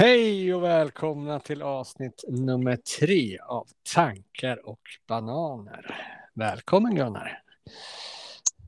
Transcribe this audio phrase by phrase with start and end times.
[0.00, 5.96] Hej och välkomna till avsnitt nummer tre av Tankar och bananer.
[6.34, 7.42] Välkommen Gunnar.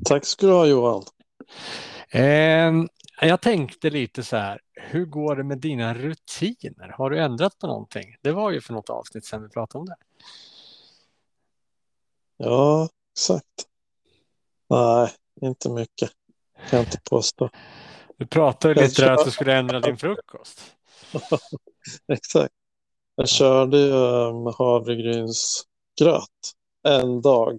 [0.05, 1.05] Tack ska du ha Johan.
[2.09, 2.73] Eh,
[3.21, 6.89] jag tänkte lite så här, hur går det med dina rutiner?
[6.89, 8.17] Har du ändrat på någonting?
[8.21, 9.97] Det var ju för något avsnitt sedan vi pratade om det.
[12.37, 13.67] Ja, exakt.
[14.71, 15.11] Nej,
[15.41, 16.11] inte mycket.
[16.71, 17.51] Kan jag inte påstå.
[18.17, 20.77] Du pratade lite där att du skulle ändra din frukost.
[22.09, 22.55] exakt.
[23.15, 26.53] Jag körde ju um, havregrynsgröt
[26.89, 27.57] en dag.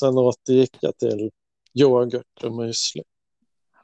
[0.00, 1.30] Sen återgick jag till
[1.74, 3.02] yoghurt och müsli.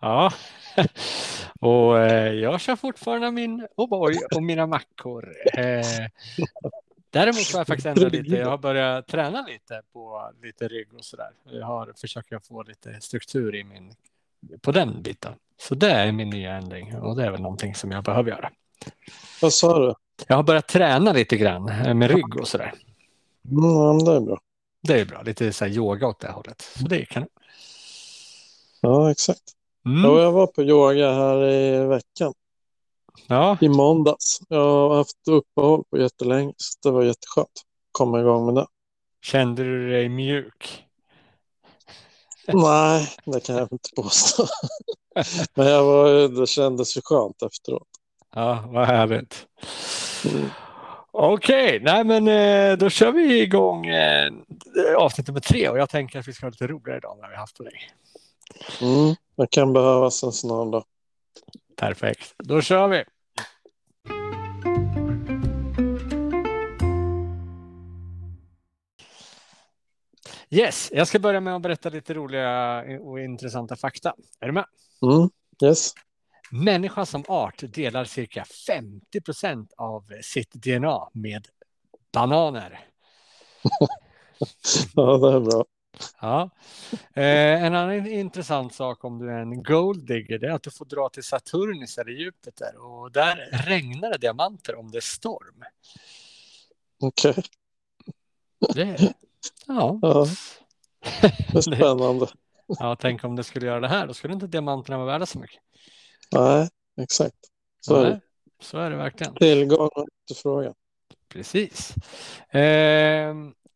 [0.01, 0.33] Ja,
[1.61, 5.35] och eh, jag kör fortfarande min oh O'boy och mina mackor.
[5.55, 6.07] Eh,
[7.11, 8.37] däremot har jag faktiskt ändrat lite.
[8.37, 11.31] Jag har börjat träna lite på lite rygg och så där.
[11.45, 13.95] Jag har försöker få lite struktur i min
[14.63, 15.35] på den biten.
[15.57, 18.51] Så det är min nya ändring och det är väl någonting som jag behöver göra.
[19.43, 19.95] Vad sa du?
[20.27, 22.75] Jag har börjat träna lite grann eh, med rygg och så där.
[23.51, 24.41] Mm, det är bra.
[24.83, 26.63] Det är bra, lite så yoga åt det hållet.
[26.63, 27.27] Så det kan.
[28.81, 29.43] Ja, exakt.
[29.87, 30.05] Mm.
[30.05, 32.35] Ja, jag var på yoga här i veckan.
[33.27, 33.59] Ja.
[33.61, 34.41] I måndags.
[34.49, 36.53] Jag har haft uppehåll på jättelänge.
[36.57, 38.67] Så det var jätteskönt att komma igång med det.
[39.23, 40.85] Kände du dig mjuk?
[42.49, 44.47] Nej, det kan jag inte påstå.
[45.55, 47.89] Men jag var, det kändes ju skönt efteråt.
[48.35, 49.47] Ja, vad härligt.
[50.25, 50.51] Mm.
[51.11, 54.33] Okej, okay, nej men eh, då kör vi igång eh,
[54.97, 57.37] avsnitt nummer tre och jag tänker att vi ska ha lite roligare idag när vi
[57.37, 57.91] haft på dig.
[58.81, 60.85] Mm, det kan behövas en sån då.
[61.77, 63.05] Perfekt, då kör vi.
[70.51, 74.15] Yes, jag ska börja med att berätta lite roliga och intressanta fakta.
[74.41, 74.65] Är du med?
[75.03, 75.31] Mm,
[75.63, 75.95] yes.
[76.51, 81.49] Människan som art delar cirka 50 procent av sitt DNA med
[82.13, 82.81] bananer.
[84.95, 85.65] ja, det är bra.
[86.21, 86.51] Ja.
[87.15, 91.09] Eh, en annan intressant sak om du är en golddigger är att du får dra
[91.09, 93.37] till Saturnus eller Jupiter och där
[93.67, 95.65] regnar det diamanter om det är storm.
[97.01, 97.31] Okej.
[97.31, 97.45] Okay.
[98.75, 99.15] Det,
[99.67, 99.99] ja.
[100.03, 100.27] ja.
[101.53, 102.27] Det är spännande.
[102.67, 105.39] ja, tänk om det skulle göra det här, då skulle inte diamanterna vara värda så
[105.39, 105.61] mycket.
[106.33, 106.69] Nej,
[107.01, 107.37] exakt.
[107.81, 108.21] Så, Nej, är, det.
[108.61, 109.35] så är det verkligen.
[109.35, 110.75] Tillgång och efterfrågan.
[111.29, 111.95] Precis.
[112.55, 113.35] Eh,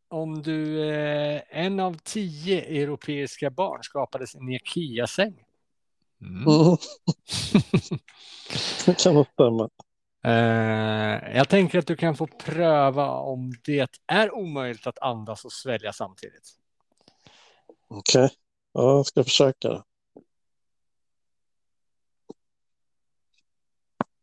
[0.09, 5.45] om du, eh, en av tio europeiska barn skapades en Ikea-säng.
[6.23, 6.49] Mm.
[6.49, 6.77] Mm.
[8.87, 9.69] det kan nog stämma.
[10.25, 15.53] Eh, jag tänker att du kan få pröva om det är omöjligt att andas och
[15.53, 16.49] svälja samtidigt.
[17.89, 18.37] Okej, okay.
[18.73, 19.85] ja, jag ska försöka.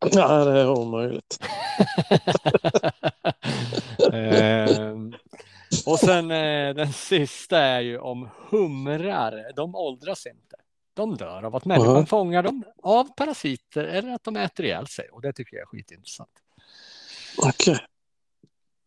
[0.01, 1.39] Nej, det är omöjligt.
[4.13, 4.95] eh,
[5.85, 9.51] och sen eh, den sista är ju om humrar.
[9.55, 10.55] De åldras inte.
[10.93, 12.05] De dör av att människan uh -huh.
[12.05, 15.09] fångar dem av parasiter eller att de äter ihjäl sig.
[15.09, 16.29] Och det tycker jag är skitintressant.
[17.37, 17.73] Okej.
[17.73, 17.85] Okay.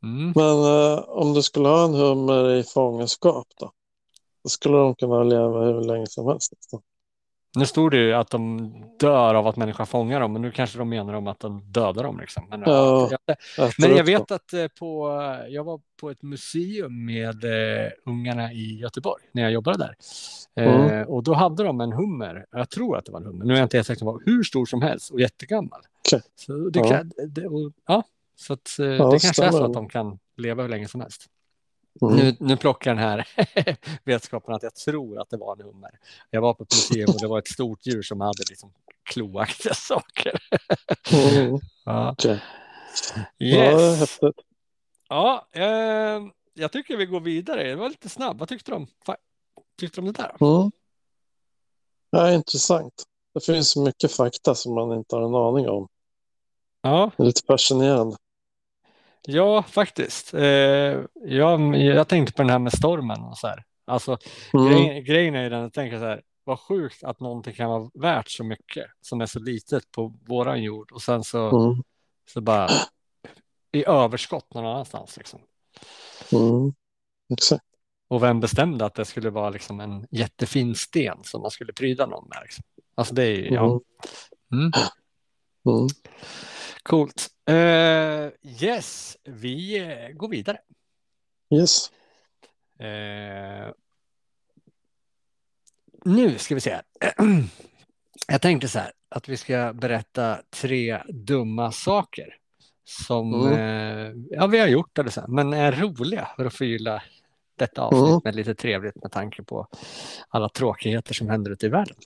[0.03, 0.33] Mm.
[0.37, 3.73] Men eh, om du skulle ha en hummer i fångenskap då?
[4.43, 6.53] Då skulle de kunna leva hur länge som helst.
[6.57, 6.83] Nästan.
[7.57, 10.79] Nu stod det ju att de dör av att människan fångar dem, men nu kanske
[10.79, 12.21] de menar om att de dödar dem.
[12.21, 12.47] Liksom.
[12.51, 13.11] Men, ja,
[13.57, 15.11] jag, men jag vet att eh, på,
[15.49, 19.95] jag var på ett museum med uh, ungarna i Göteborg när jag jobbade där.
[20.57, 20.91] Mm.
[20.91, 23.53] Uh, och då hade de en hummer, jag tror att det var en hummer, nu
[23.53, 25.81] är jag inte helt säker på hur stor som helst och jättegammal.
[26.09, 26.21] Okay.
[26.35, 26.89] Så det, ja.
[26.89, 28.05] Kan, det, och, ja,
[28.37, 31.01] så att, uh, ja, det kanske är så att de kan leva hur länge som
[31.01, 31.27] helst.
[32.03, 32.17] Mm.
[32.17, 33.29] Nu, nu plockar den här
[34.05, 35.91] vetskapen att jag tror att det var en hummer.
[36.31, 39.75] Jag var på ett museum och det var ett stort djur som hade liksom kloaktiga
[39.89, 40.33] saker.
[41.13, 41.61] mm.
[41.85, 42.13] ja.
[42.13, 42.39] Okay.
[43.39, 44.19] Yes.
[44.21, 44.33] Ja,
[45.09, 46.23] ja eh,
[46.55, 47.69] jag tycker vi går vidare.
[47.69, 48.39] Det var lite snabb.
[48.39, 48.87] Vad tyckte du om,
[49.79, 50.37] tyckte du om det där?
[50.41, 50.71] Mm.
[52.11, 53.05] Ja, intressant.
[53.35, 55.89] Det finns mycket fakta som man inte har en aning om.
[56.83, 57.11] Ja.
[57.17, 58.17] Det är lite fascinerande.
[59.27, 60.35] Ja, faktiskt.
[60.35, 60.43] Eh,
[61.25, 63.65] jag, jag tänkte på den här med stormen och så här.
[63.85, 64.19] Alltså,
[64.53, 64.69] mm.
[64.69, 67.91] grej, grejen är ju den, jag tänker så här, vad sjukt att någonting kan vara
[67.95, 71.83] värt så mycket som är så litet på våran jord och sen så, mm.
[72.33, 72.69] så bara
[73.73, 75.17] i överskott någon annanstans.
[75.17, 75.41] Liksom.
[76.33, 76.73] Mm.
[77.33, 77.65] Exakt.
[78.09, 82.07] Och vem bestämde att det skulle vara liksom en jättefin sten som man skulle pryda
[82.07, 82.39] någon med?
[82.43, 82.65] Liksom.
[82.95, 83.81] Alltså det är ju, ja.
[84.53, 84.71] Mm.
[86.83, 87.29] Coolt.
[87.51, 88.31] Uh,
[88.63, 90.59] yes, vi uh, går vidare.
[91.55, 91.91] Yes.
[92.81, 93.73] Uh,
[96.05, 96.81] nu ska vi se.
[98.29, 102.37] Jag tänkte så här att vi ska berätta tre dumma saker
[102.85, 103.53] som mm.
[103.53, 107.03] eh, ja, vi har gjort det sen, men är roliga för att förgylla
[107.57, 108.21] detta avsnitt mm.
[108.25, 109.67] med lite trevligt med tanke på
[110.29, 111.97] alla tråkigheter som händer ute i världen.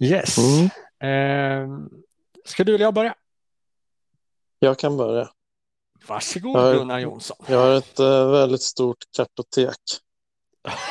[0.00, 0.38] Yes.
[0.38, 0.70] Mm.
[1.00, 1.78] Eh,
[2.44, 3.14] ska du eller jag börja?
[4.58, 5.30] Jag kan börja.
[6.06, 7.36] Varsågod har, Gunnar Jonsson.
[7.48, 9.78] Jag har ett uh, väldigt stort kartotek.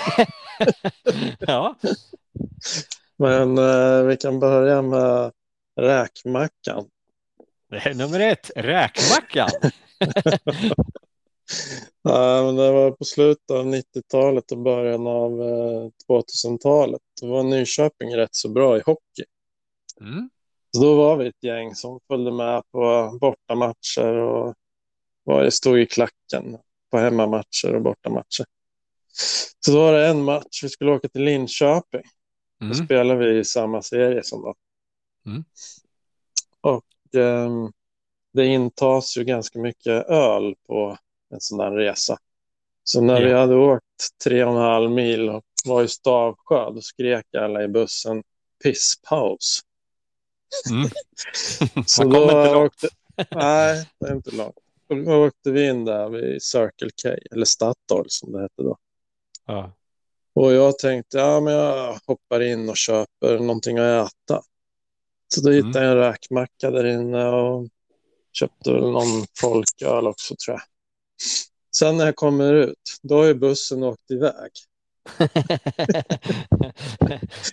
[1.40, 1.76] ja.
[3.18, 5.32] Men uh, vi kan börja med
[5.76, 6.90] räkmackan.
[7.72, 9.50] Är nummer ett, räkmackan.
[12.02, 15.32] ja, men det var på slutet av 90-talet och början av
[16.10, 17.02] 2000-talet.
[17.22, 19.24] Eh, då var Nyköping rätt så bra i hockey.
[20.02, 20.30] Mm.
[20.75, 24.56] Så då var vi ett gäng som följde med på bortamatcher och
[25.24, 26.58] var, stod i klacken
[26.92, 28.46] på hemmamatcher och bortamatcher.
[29.66, 32.04] Så då var det en match, vi skulle åka till Linköping.
[32.62, 32.78] Mm.
[32.78, 34.56] Då spelade vi i samma serie som då.
[35.25, 35.44] Mm.
[36.62, 37.70] Och eh,
[38.34, 40.98] det intas ju ganska mycket öl på
[41.30, 42.18] en sån där resa.
[42.84, 43.28] Så när yeah.
[43.28, 47.64] vi hade åkt tre och en halv mil och var i Stavsjö, då skrek alla
[47.64, 48.24] i bussen
[48.64, 49.62] pisspaus.
[50.70, 50.90] Mm.
[51.86, 52.90] så då åkte,
[53.36, 54.58] nej, det är inte långt.
[54.88, 58.78] Då åkte vi in där vid Circle K, eller Statoil som det hette då.
[59.46, 59.74] Ja.
[60.36, 64.42] Och jag tänkte, ja men jag hoppar in och köper någonting att äta.
[65.28, 65.84] Så då hittade mm.
[65.84, 67.68] jag en räkmacka där inne och
[68.34, 70.62] köpte väl någon folköl också tror jag.
[71.76, 74.52] Sen när jag kommer ut, då har ju bussen åkt iväg.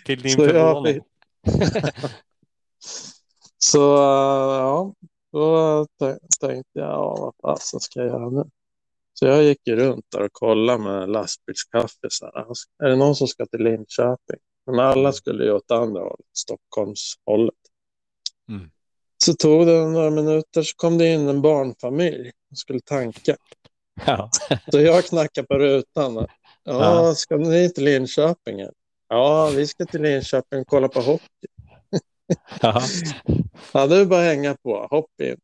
[0.06, 1.00] Till din förvåning.
[3.58, 4.94] Så ja,
[5.32, 5.86] då
[6.40, 8.44] tänkte jag, ja, vad fasen ska jag göra nu?
[9.14, 12.06] Så jag gick runt där och kollade med lastbilskaffe.
[12.08, 12.46] Så här,
[12.84, 14.38] är det någon som ska till Linköping?
[14.66, 17.54] Men alla skulle ju åt andra hållet, Stockholmshållet.
[18.48, 18.70] Mm.
[19.24, 23.36] Så tog det några minuter så kom det in en barnfamilj och skulle tanka.
[24.06, 24.30] Ja.
[24.70, 26.14] så jag knackade på rutan.
[26.14, 26.26] Ja,
[26.64, 27.14] ja.
[27.14, 28.66] ska ni till Linköping?
[29.08, 31.46] Ja, vi ska till Linköping och kolla på hockey.
[33.72, 33.86] ja.
[33.86, 34.86] det är bara att hänga på.
[34.90, 35.36] Hopp in.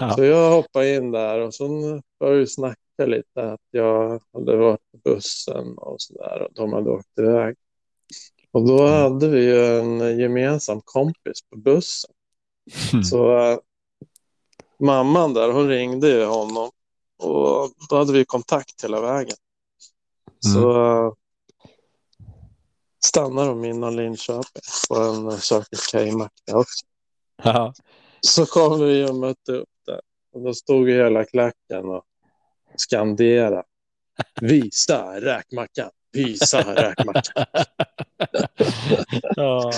[0.00, 0.14] Ja.
[0.16, 1.68] Så jag hoppade in där och så
[2.20, 6.72] började vi snacka lite att jag hade varit på bussen och så där och de
[6.72, 7.56] hade åkt iväg.
[8.50, 9.02] Och då mm.
[9.02, 12.10] hade vi ju en gemensam kompis på bussen.
[12.92, 13.04] Mm.
[13.04, 13.58] Så äh,
[14.78, 16.70] mamman där, hon ringde ju honom
[17.18, 19.36] och då hade vi kontakt hela vägen.
[20.46, 20.54] Mm.
[20.54, 20.70] Så
[21.06, 21.12] äh,
[23.08, 26.86] stannade de innan Linköping på en Circle K-macka också.
[27.42, 27.74] Ja.
[28.20, 30.00] Så kom vi och mötte upp där.
[30.32, 32.04] Och då stod hela klacken och
[32.76, 33.62] skanderade.
[34.40, 37.44] Visa räkmackan, visa räkmackan.
[39.36, 39.70] oh,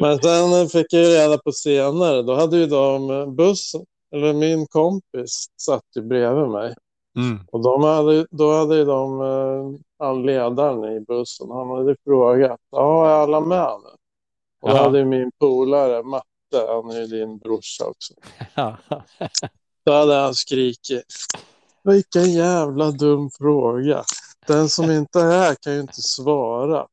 [0.00, 3.84] Men sen fick jag reda på senare, då hade ju de bussen,
[4.14, 6.74] eller min kompis satt ju bredvid mig.
[7.16, 7.40] Mm.
[7.52, 9.20] Och de hade, då hade ju de,
[10.02, 13.90] eh, ledaren i bussen, han hade frågat, ja, är alla med nu?
[14.62, 18.14] Och då hade min polare, Matte, han är ju din brorsa också.
[19.84, 21.04] då hade han skrikit,
[21.84, 24.04] vilken jävla dum fråga.
[24.46, 26.86] Den som inte är här kan ju inte svara.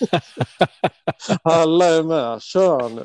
[1.42, 3.04] Alla är med, kör nu.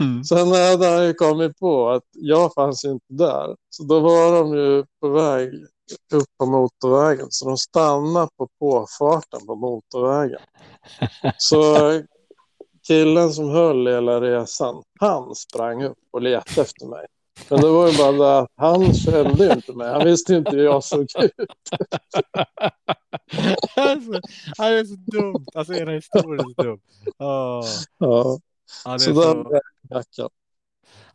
[0.00, 0.24] Mm.
[0.24, 3.56] Sen hade han ju kommit på att jag fanns inte där.
[3.70, 5.50] Så då var de ju på väg
[6.12, 7.26] upp på motorvägen.
[7.30, 10.40] Så de stannade på påfarten på motorvägen.
[11.38, 11.76] Så
[12.86, 17.06] killen som höll hela resan, han sprang upp och letade efter mig.
[17.48, 19.92] Men det var ju bara det att han kände ju inte mig.
[19.92, 21.08] Han visste inte hur jag såg ut.
[23.76, 24.20] alltså,
[24.58, 25.46] han är så dumt.
[25.54, 26.80] Alltså era historier är så dum.
[27.18, 27.64] Oh.
[27.98, 28.38] Ja.
[28.84, 29.34] ja så, så...
[29.88, 30.04] Där,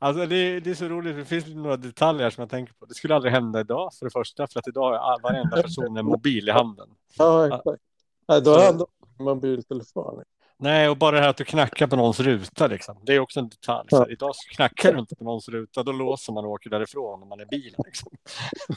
[0.04, 2.86] Alltså det, det, är så roligt, det finns några detaljer som jag tänker på.
[2.86, 6.06] Det skulle aldrig hända idag för det första, för att idag har varenda person en
[6.06, 6.90] mobil i handen.
[7.18, 7.82] Ja, exakt.
[8.28, 8.88] Ja, då har jag
[9.20, 10.24] mobiltelefon.
[10.58, 12.98] Nej, och bara det här att du knackar på någons ruta, liksom.
[13.06, 13.88] det är också en detalj.
[13.92, 14.08] Ja.
[14.10, 17.40] Idag knackar du inte på någons ruta, då låser man och åker därifrån när man
[17.40, 17.80] är i bilen.
[17.86, 18.12] Liksom.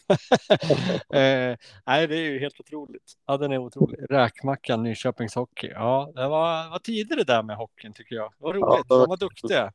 [1.19, 1.57] eh,
[1.87, 3.13] nej, det är ju helt otroligt.
[3.27, 3.99] Ja, den är otrolig.
[4.11, 5.69] Räkmackan, Nyköpings Hockey.
[5.69, 8.33] Ja, det var, var tidigare där med hockeyn tycker jag.
[8.39, 9.73] Det var roligt, ja, de var duktiga.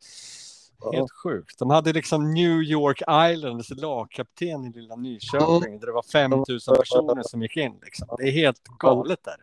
[0.94, 1.60] Helt sjukt.
[1.60, 7.24] De hade liksom New York Islands lagkapten i lilla Nyköping där det var 5000 personer
[7.24, 7.80] som gick in.
[7.84, 8.08] Liksom.
[8.18, 9.38] Det är helt galet där.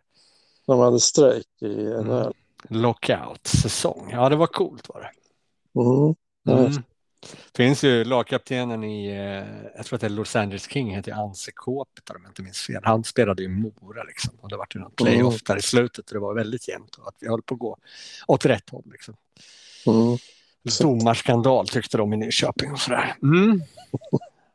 [0.65, 2.11] De hade strejk i NHL.
[2.11, 2.33] Mm
[2.67, 4.09] lockout-säsong.
[4.11, 5.11] Ja, det var coolt var det.
[5.79, 6.15] Mm.
[6.65, 6.83] Mm.
[7.55, 11.51] Finns ju lagkaptenen i, eh, jag tror att det är Los Angeles King, heter Anse
[11.51, 12.81] Kåpet om jag inte minns fel.
[12.83, 15.39] Han spelade ju Mora liksom och det var ju någon playoff mm.
[15.47, 17.77] där i slutet och det var väldigt jämnt och att vi höll på att gå
[18.27, 19.15] åt rätt håll liksom.
[19.85, 20.17] Mm.
[20.81, 23.15] Domarskandal tyckte de i Nyköping och sådär.
[23.23, 23.61] Mm.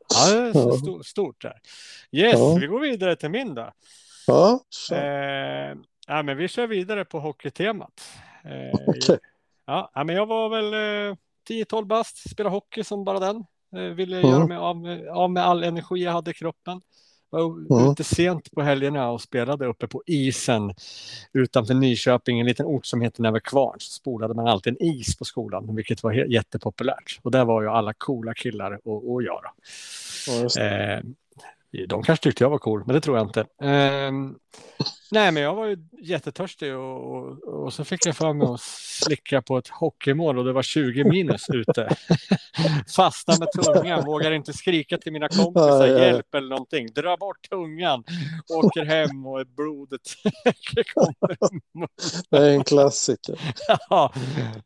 [0.08, 1.60] Ja, det är stort, stort där.
[2.12, 2.56] Yes, ja.
[2.60, 3.72] vi går vidare till min då.
[4.26, 4.60] Ja,
[4.92, 8.08] eh, ja, men vi kör vidare på hockeytemat.
[8.44, 9.18] Eh, okay.
[9.66, 10.74] ja, men jag var väl
[11.10, 11.16] eh,
[11.48, 13.44] 10-12 bast, spelade hockey som bara den.
[13.76, 14.30] Eh, ville mm.
[14.30, 16.80] göra mig av, av med all energi jag hade i kroppen.
[17.42, 17.92] Var mm.
[17.92, 20.74] ute sent på helgerna och spelade uppe på isen
[21.32, 23.76] utanför Nyköping, en liten ort som heter Näverkvarn.
[23.80, 27.20] Så spolade man alltid en is på skolan, vilket var jättepopulärt.
[27.22, 29.44] Och där var ju alla coola killar och, och jag.
[30.26, 31.00] Ja, eh,
[31.88, 33.40] de kanske tyckte jag var cool, men det tror jag inte.
[33.40, 34.12] Eh,
[35.10, 38.60] nej, men jag var ju jättetörstig och, och, och, så fick jag för mig att
[38.60, 41.96] slicka på ett hockeymål och det var 20 minus ute.
[42.96, 46.86] Fastna med tungan, vågar inte skrika till mina kompisar, hjälp eller någonting.
[46.86, 48.04] Dra bort tungan,
[48.48, 50.00] åker hem och blodet
[50.94, 51.36] kommer.
[52.30, 53.54] det är en klassiker.
[53.90, 54.12] Ja.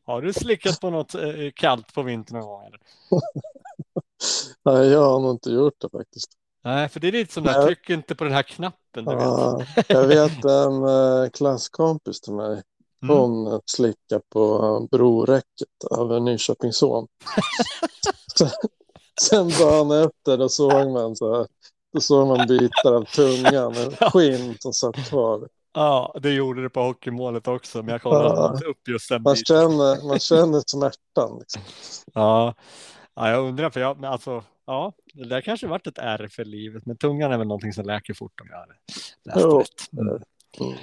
[0.05, 2.73] Har du slickat på något eh, kallt på vintern någon gång?
[4.65, 6.31] Nej, jag har nog inte gjort det faktiskt.
[6.69, 9.05] Nej, för det är lite som där, tryck inte på den här knappen.
[9.05, 9.87] Du ja, vet.
[9.89, 12.63] jag vet en äh, klasskompis till mig.
[13.03, 13.17] Mm.
[13.17, 13.61] Hon mm.
[13.67, 17.07] slickade på broräcket över Nyköpingsån.
[18.39, 18.49] sen,
[19.21, 21.47] sen dagen efter då såg man så här,
[21.95, 25.49] då såg man bitar av tungan, en skinn som satt kvar.
[25.75, 28.53] Ja, det gjorde det på hockeymålet också, men jag kollade ja.
[28.53, 29.45] inte upp just den man biten.
[29.57, 31.39] Känner, man känner smärtan.
[31.39, 31.63] Liksom.
[32.15, 32.55] Ja.
[33.15, 36.87] ja, jag undrar, för jag, alltså, Ja, det där kanske varit ett R för livet,
[36.87, 38.67] men tungan är väl någonting som läker fort om jag har
[39.25, 39.59] läst oh.
[39.59, 39.93] rätt.
[39.93, 40.23] Mm.
[40.61, 40.79] Mm.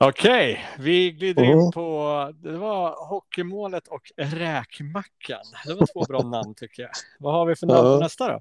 [0.00, 1.70] Okej, okay, vi glider in mm.
[1.70, 5.40] på, det var hockeymålet och räkmackan.
[5.66, 6.90] Det var två bra namn tycker jag.
[7.18, 8.40] Vad har vi för namn på nästa då?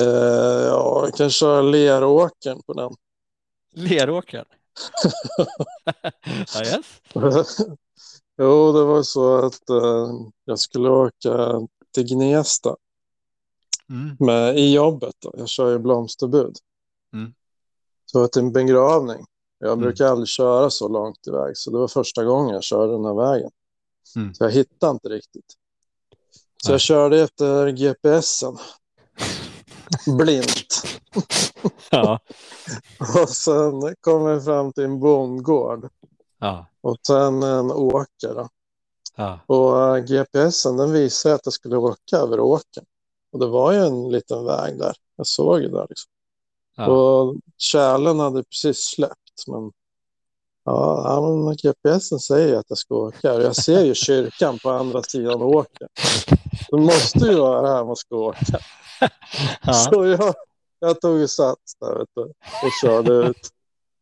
[0.00, 2.94] Uh, ja, vi kan köra Leråkern på den.
[3.74, 4.44] Leråkern?
[6.54, 7.00] ja, yes.
[8.38, 10.10] jo, det var så att uh,
[10.44, 11.66] jag skulle åka
[11.96, 12.76] till Gnesta.
[13.90, 14.16] Mm.
[14.20, 15.14] Med, I jobbet.
[15.18, 15.34] Då.
[15.36, 16.56] Jag kör ju blomsterbud.
[17.12, 17.34] Mm.
[18.06, 19.24] Så var till en begravning.
[19.58, 19.82] Jag mm.
[19.82, 21.56] brukar aldrig köra så långt iväg.
[21.56, 23.50] Så det var första gången jag körde den här vägen.
[24.16, 24.34] Mm.
[24.34, 25.54] Så jag hittade inte riktigt.
[26.62, 26.74] Så Nej.
[26.74, 28.58] jag körde efter GPSen.
[30.18, 30.82] Blint.
[31.90, 32.18] ja.
[33.22, 35.88] och sen kom jag fram till en bondgård.
[36.38, 36.66] Ja.
[36.80, 38.34] Och sen en åker.
[38.34, 38.48] Då.
[39.16, 39.40] Ja.
[39.46, 42.84] Och uh, GPSen den visade att jag skulle åka över åken.
[43.32, 44.94] Och det var ju en liten väg där.
[45.16, 46.10] Jag såg ju där liksom.
[46.76, 46.86] Ja.
[46.86, 49.46] Och kärlen hade precis släppt.
[49.46, 49.72] Men,
[50.64, 53.34] ja, men GPSen säger att jag ska åka.
[53.34, 55.88] Och jag ser ju kyrkan på andra sidan åken.
[56.70, 58.58] Det måste ju vara här man ska åka.
[59.62, 59.72] Ja.
[59.72, 60.34] Så jag,
[60.78, 63.50] jag tog ju sats där vet du, och körde ut.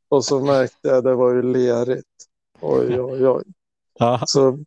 [0.08, 2.08] Och så märkte jag att det var ju lerigt.
[2.60, 3.44] Oj, oj, oj.
[3.98, 4.22] Ja.
[4.26, 4.58] Så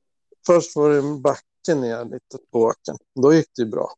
[0.48, 2.98] först var det en backe ner lite på åken.
[3.16, 3.94] Då gick det ju bra.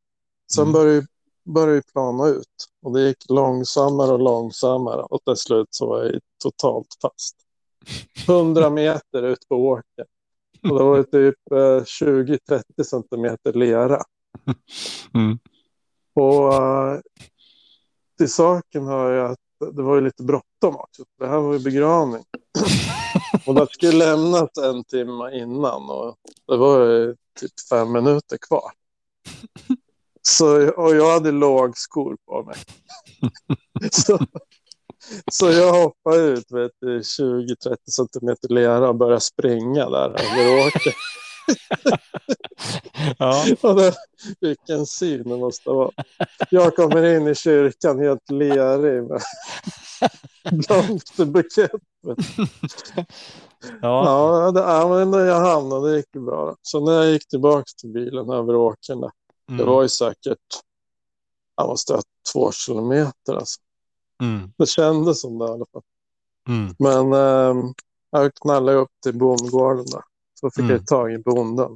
[0.53, 0.73] Sen mm.
[0.73, 1.07] började,
[1.43, 2.67] började det plana ut.
[2.81, 5.01] Och det gick långsammare och långsammare.
[5.01, 7.35] Och till slut så var jag totalt fast.
[8.27, 10.05] 100 meter ut på åken.
[10.63, 12.39] Och det var typ 20-30
[12.77, 14.03] eh, centimeter lera.
[15.13, 15.39] Mm.
[16.13, 16.99] Och uh,
[18.17, 21.03] till saken hör jag att det var ju lite bråttom också.
[21.19, 22.23] Det här var ju begravning.
[23.45, 26.15] och de skulle lämnat en timme innan och
[26.47, 28.71] det var ju typ fem minuter kvar.
[30.21, 32.55] Så, och jag hade lågskor på mig.
[33.91, 34.19] så,
[35.31, 40.93] så jag hoppade ut 20-30 centimeter lera och började springa där över åkern
[43.17, 43.45] ja.
[43.73, 43.95] det,
[44.39, 45.91] vilken syn det måste vara.
[46.49, 49.21] Jag kommer in i kyrkan helt lerig med
[50.67, 51.71] blomsterbukett.
[52.95, 53.05] ja.
[53.81, 56.55] Ja, det, ja, men när jag hamnade det gick det bra.
[56.61, 59.57] Så när jag gick tillbaka till bilen över åkern, mm.
[59.57, 60.37] det var ju säkert,
[61.55, 62.01] jag måste ha
[62.33, 63.59] två kilometer alltså.
[64.21, 64.51] Mm.
[64.57, 65.81] Det kändes som det i alla fall.
[66.47, 66.75] Mm.
[66.79, 67.71] Men eh,
[68.11, 70.03] jag knallade upp till bondgården där.
[70.39, 70.71] Så fick mm.
[70.71, 71.71] jag tag i bonden.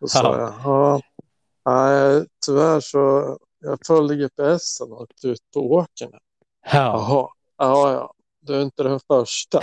[0.00, 1.00] Och sa jag, ja,
[1.64, 6.10] nej, tyvärr så jag följde GPSen och åkte ut på åkern.
[6.12, 6.18] Ja.
[6.72, 7.28] Jaha,
[7.58, 8.14] ja, ja.
[8.40, 9.60] Du är inte den första.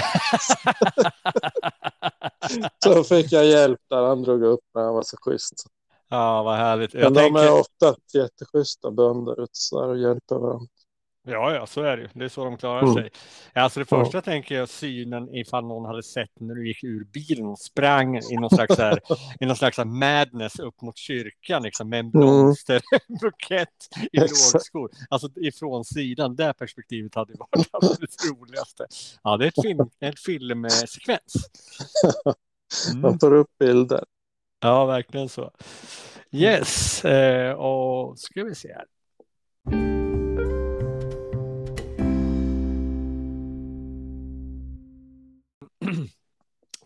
[2.83, 4.03] så fick jag hjälp där.
[4.03, 4.83] Han drog upp mig.
[4.83, 5.65] Han var så schysst.
[6.09, 6.93] Ja, vad härligt.
[6.93, 7.41] Jag Men de tänker...
[7.41, 10.67] är ofta jätteschyssta bönder ute och hjälper varandra.
[11.31, 12.93] Ja, ja, så är det Det är så de klarar mm.
[12.93, 13.09] sig.
[13.53, 14.21] Alltså det första ja.
[14.21, 18.35] tänker jag synen ifall någon hade sett när du gick ur bilen och sprang i
[18.35, 18.99] någon slags, här,
[19.39, 22.11] i någon slags madness upp mot kyrkan liksom, med en mm.
[22.11, 23.69] blomsterbukett
[24.11, 24.91] i lågskor.
[25.09, 28.85] Alltså ifrån sidan, det perspektivet hade varit absolut roligaste.
[29.23, 31.33] Ja, det är ett, film, en filmsekvens.
[32.89, 33.01] Mm.
[33.01, 34.03] Man tar upp bilder.
[34.59, 35.51] Ja, verkligen så.
[36.31, 38.85] Yes, eh, och ska vi se här.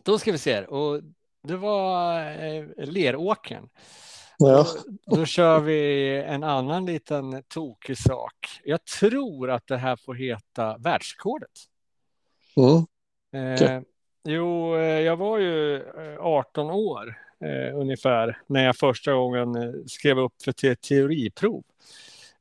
[0.04, 0.70] Då ska vi se här.
[0.74, 1.02] Och
[1.44, 3.70] det var eh, Leråkern.
[4.38, 4.68] Ja.
[5.08, 8.48] Då, då kör vi en annan liten tokig sak.
[8.64, 11.50] Jag tror att det här får heta världsrekordet.
[12.56, 12.86] Mm.
[13.54, 13.82] Eh,
[14.24, 19.72] jo, eh, jag var ju eh, 18 år eh, ungefär när jag första gången eh,
[19.88, 21.64] skrev upp för te teoriprov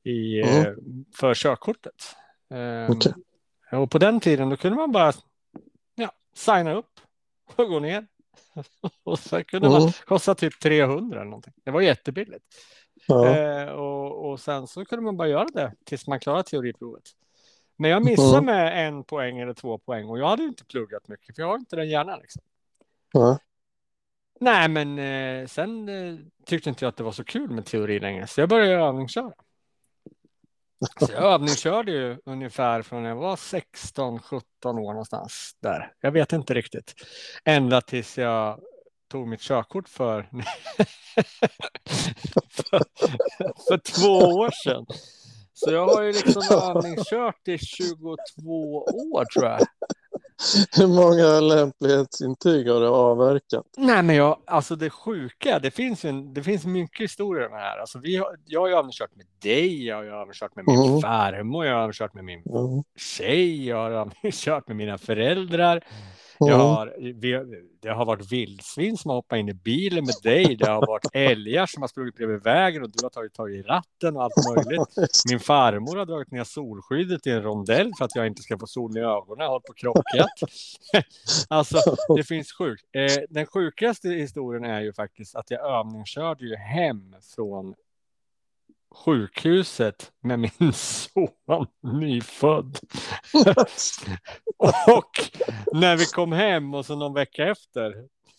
[0.03, 0.57] i, Mm.
[0.67, 0.73] eh,
[1.15, 2.17] för körkortet.
[2.51, 3.13] Eh, Okej.
[3.73, 5.13] Och på den tiden då kunde man bara
[5.95, 7.01] ja, signa upp
[7.57, 8.07] och gå ner.
[9.05, 9.93] och så kunde man Mm.
[10.07, 11.53] kosta typ 300 eller någonting.
[11.65, 12.45] Det var jättebilligt.
[13.07, 13.37] Ja.
[13.37, 17.03] Eh, och, och sen så kunde man bara göra det tills man klarade teoriprovet.
[17.77, 18.45] Men jag missade Mm.
[18.45, 21.59] med en poäng eller två poäng och jag hade inte pluggat mycket för jag har
[21.59, 22.19] inte den hjärnan.
[22.21, 22.43] Liksom.
[23.13, 23.39] Ja.
[24.41, 28.01] Nej, men eh, sen eh, tyckte inte jag att det var så kul med teori
[28.01, 29.33] längre så jag började övningsköra.
[31.01, 35.93] Jag övningskörde ju ungefär från jag var 16-17 år någonstans där.
[36.01, 36.95] Jag vet inte riktigt.
[37.45, 38.61] Ända tills jag
[39.11, 40.29] tog mitt körkort för,
[42.51, 42.83] för,
[43.69, 44.87] för två år sedan.
[45.55, 46.43] Så jag har ju liksom
[46.77, 48.17] övningskört i 22
[49.15, 49.61] år tror jag.
[50.77, 53.67] Hur många lämplighetsintyg har du avverkat?
[53.77, 57.59] Nej, men jag, alltså det sjuka, det finns, en, det finns mycket historier om det
[57.59, 57.79] här.
[57.79, 61.01] Alltså vi har, jag har ju övningskört med dig, jag har övningskört med min Mm.
[61.01, 62.83] farmor, jag har övningskört med min Mm.
[62.97, 63.91] tjej, jag har
[64.23, 65.85] övningskört med mina föräldrar.
[66.49, 67.45] Jag har, vi,
[67.83, 70.57] det har varit vildsvin som har hoppat in i bilen med dig.
[70.57, 73.63] Det har varit älgar som har sprungit bredvid vägen och du har tagit tag i
[73.63, 74.97] ratten och allt möjligt.
[75.31, 78.67] Min farmor har dragit ner solskyddet i en rondell för att jag inte ska få
[78.67, 79.45] sol i ögonen.
[79.45, 80.51] Jag har på krockat.
[81.49, 81.79] alltså,
[82.17, 82.85] det finns sjukt.
[82.93, 87.75] Eh, den sjukaste historien är ju faktiskt att jag övningskörde ju hem från
[88.95, 92.79] sjukhuset med min son nyfödd.
[94.87, 95.11] Och
[95.73, 97.93] när vi kom hem och så någon vecka efter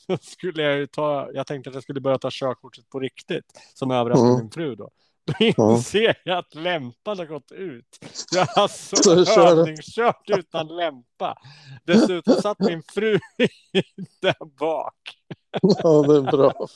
[0.08, 3.46] så skulle jag ju ta, jag tänkte att jag skulle börja ta körkortet på riktigt
[3.74, 4.40] som överraskning Mm.
[4.44, 4.90] min fru då.
[5.26, 5.34] Då
[5.76, 8.00] inser jag att lämpan har gått ut.
[8.32, 11.38] Jag har alltså övningskört utan lämpa.
[11.84, 13.20] Dessutom satt min fru
[14.22, 14.96] där bak.
[15.62, 16.68] Ja, det är bra.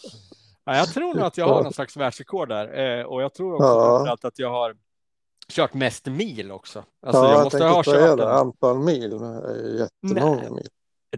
[0.67, 2.99] Ja, jag tror nog att jag har någon slags världsrekord där.
[2.99, 4.17] Eh, och jag tror också Ja.
[4.21, 4.75] att jag har
[5.49, 6.83] kört mest mil också.
[7.05, 8.33] Alltså, ja, jag jag måste ha kört det.
[8.33, 9.11] Antal mil
[9.79, 10.51] jättemånga Nej.
[10.51, 10.67] mil.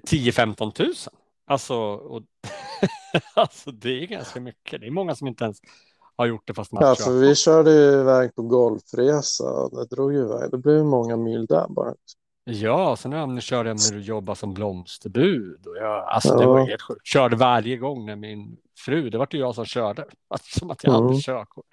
[0.08, 1.14] 10-15 tusen.
[1.48, 2.22] Alltså, och,
[3.36, 4.82] alltså, det är ganska mycket.
[4.82, 5.58] Det är många som inte ens
[6.16, 7.14] har gjort det fast man för kört.
[7.14, 9.70] vi körde ju iväg på golfresa.
[9.70, 10.52] Det drog ju iväg.
[10.52, 11.94] Det blev många mil där bara.
[12.54, 15.68] Ja, sen övningskörde jag när du jobbade som blomsterbud.
[15.68, 16.50] Och jag, alltså, det Ja.
[16.50, 17.08] var helt sjukt.
[17.08, 20.06] Körde varje gång när min fru, det var ju jag som körde.
[20.28, 21.08] Alltså, som att jag Mm.
[21.08, 21.66] hade körkort.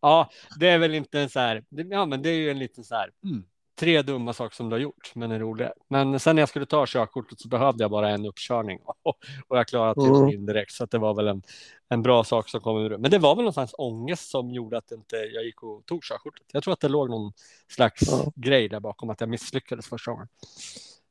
[0.00, 2.58] Ja, det är väl inte en så här, det- ja men det är ju en
[2.58, 3.44] liten så här, mm,
[3.80, 5.68] tre dumma saker som du har gjort, men en rolig.
[5.88, 8.78] Men sen när jag skulle ta körkortet så behövde jag bara en uppkörning
[9.48, 10.12] och jag klarade Mm.
[10.14, 10.72] teorin direkt.
[10.72, 11.42] Så att det var väl en,
[11.88, 12.98] en bra sak som kom ur.
[12.98, 16.46] Men det var väl någonstans ångest som gjorde att inte jag gick och tog körkortet.
[16.52, 17.32] Jag tror att det låg någon
[17.68, 18.32] slags Ja.
[18.34, 20.28] grej där bakom att jag misslyckades första gången.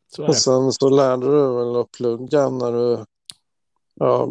[0.07, 0.39] Så är Och det.
[0.39, 3.05] sen så lärde du väl att plugga när du
[3.95, 4.29] ja,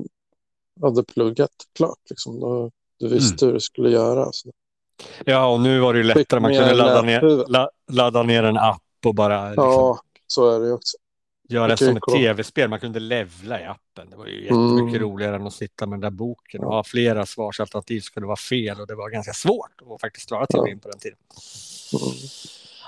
[0.81, 1.99] hade pluggat klart.
[2.11, 2.41] Liksom.
[2.99, 4.29] Du visste hur du skulle göra.
[4.33, 4.51] Så.
[5.27, 6.41] Ja, och nu var det ju lättare.
[6.41, 10.61] Man kunde ladda ner, la, ladda ner en app och bara liksom, Ja, så är
[10.61, 10.97] det ju också.
[11.49, 12.71] göra det som ett tv-spel.
[12.71, 14.11] Man kunde levla i appen.
[14.11, 15.11] Det var ju jättemycket Mm.
[15.11, 18.81] roligare än att sitta med den där boken och ha flera svarsalternativ skulle vara fel
[18.81, 21.19] och det var ganska svårt att faktiskt klara teorin på den tiden.
[21.93, 22.15] Mm.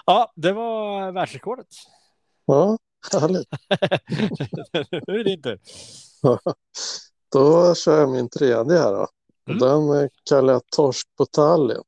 [0.07, 1.67] Ja, det var världsrekordet.
[2.47, 2.79] Ja,
[3.13, 3.49] härligt.
[5.07, 5.59] nu är det inte.
[7.33, 9.09] Då kör jag min tredje här då.
[9.49, 9.59] Mm.
[9.59, 11.83] Den kallar jag Torsk på Tallinn.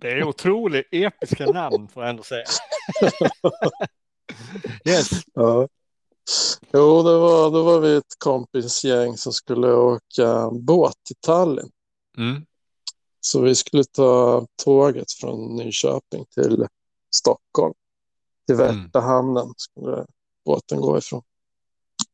[0.00, 2.44] Det är otroligt episka namn får jag ändå säga.
[4.84, 5.10] yes.
[5.34, 5.68] Ja.
[6.72, 11.70] Jo, det var, då var vi ett kompisgäng som skulle åka båt till Tallinn.
[12.18, 12.46] Mm.
[13.20, 16.66] Så vi skulle ta tåget från Nyköping till
[17.14, 17.74] Stockholm.
[18.46, 18.82] Till Mm.
[18.82, 20.06] Värtahamnen skulle
[20.44, 21.22] båten gå ifrån.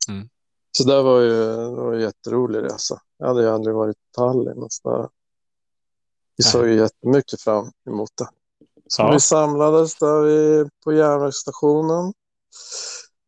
[0.08, 0.28] Mm.
[0.70, 3.00] Så det var ju det var en jätterolig resa.
[3.18, 4.62] Jag hade ju aldrig varit i Tallinn.
[4.62, 5.08] Och så där.
[6.42, 8.28] Vi såg ju jättemycket fram emot det.
[8.88, 9.12] Så Ja.
[9.12, 12.12] vi samlades där vi, på järnvägsstationen.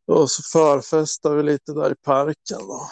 [0.06, 2.58] Och så förfestade vi lite där i parken.
[2.66, 2.88] Då.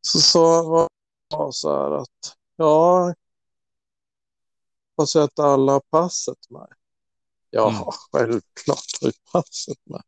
[0.00, 3.14] Så sa var så här att ja,
[4.96, 6.68] hoppas jag att alla har passet med.
[7.50, 7.82] Ja, Mm.
[8.12, 10.02] självklart har vi passet med.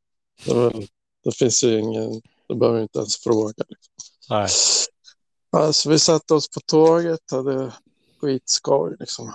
[0.45, 0.89] Det, väl,
[1.25, 3.65] det finns ju ingen, det behöver inte ens fråga.
[3.69, 3.93] Liksom.
[4.31, 4.49] Nej.
[5.51, 7.73] Alltså, vi satte oss på tåget, hade
[8.21, 8.97] skitskoj.
[8.99, 9.33] Liksom.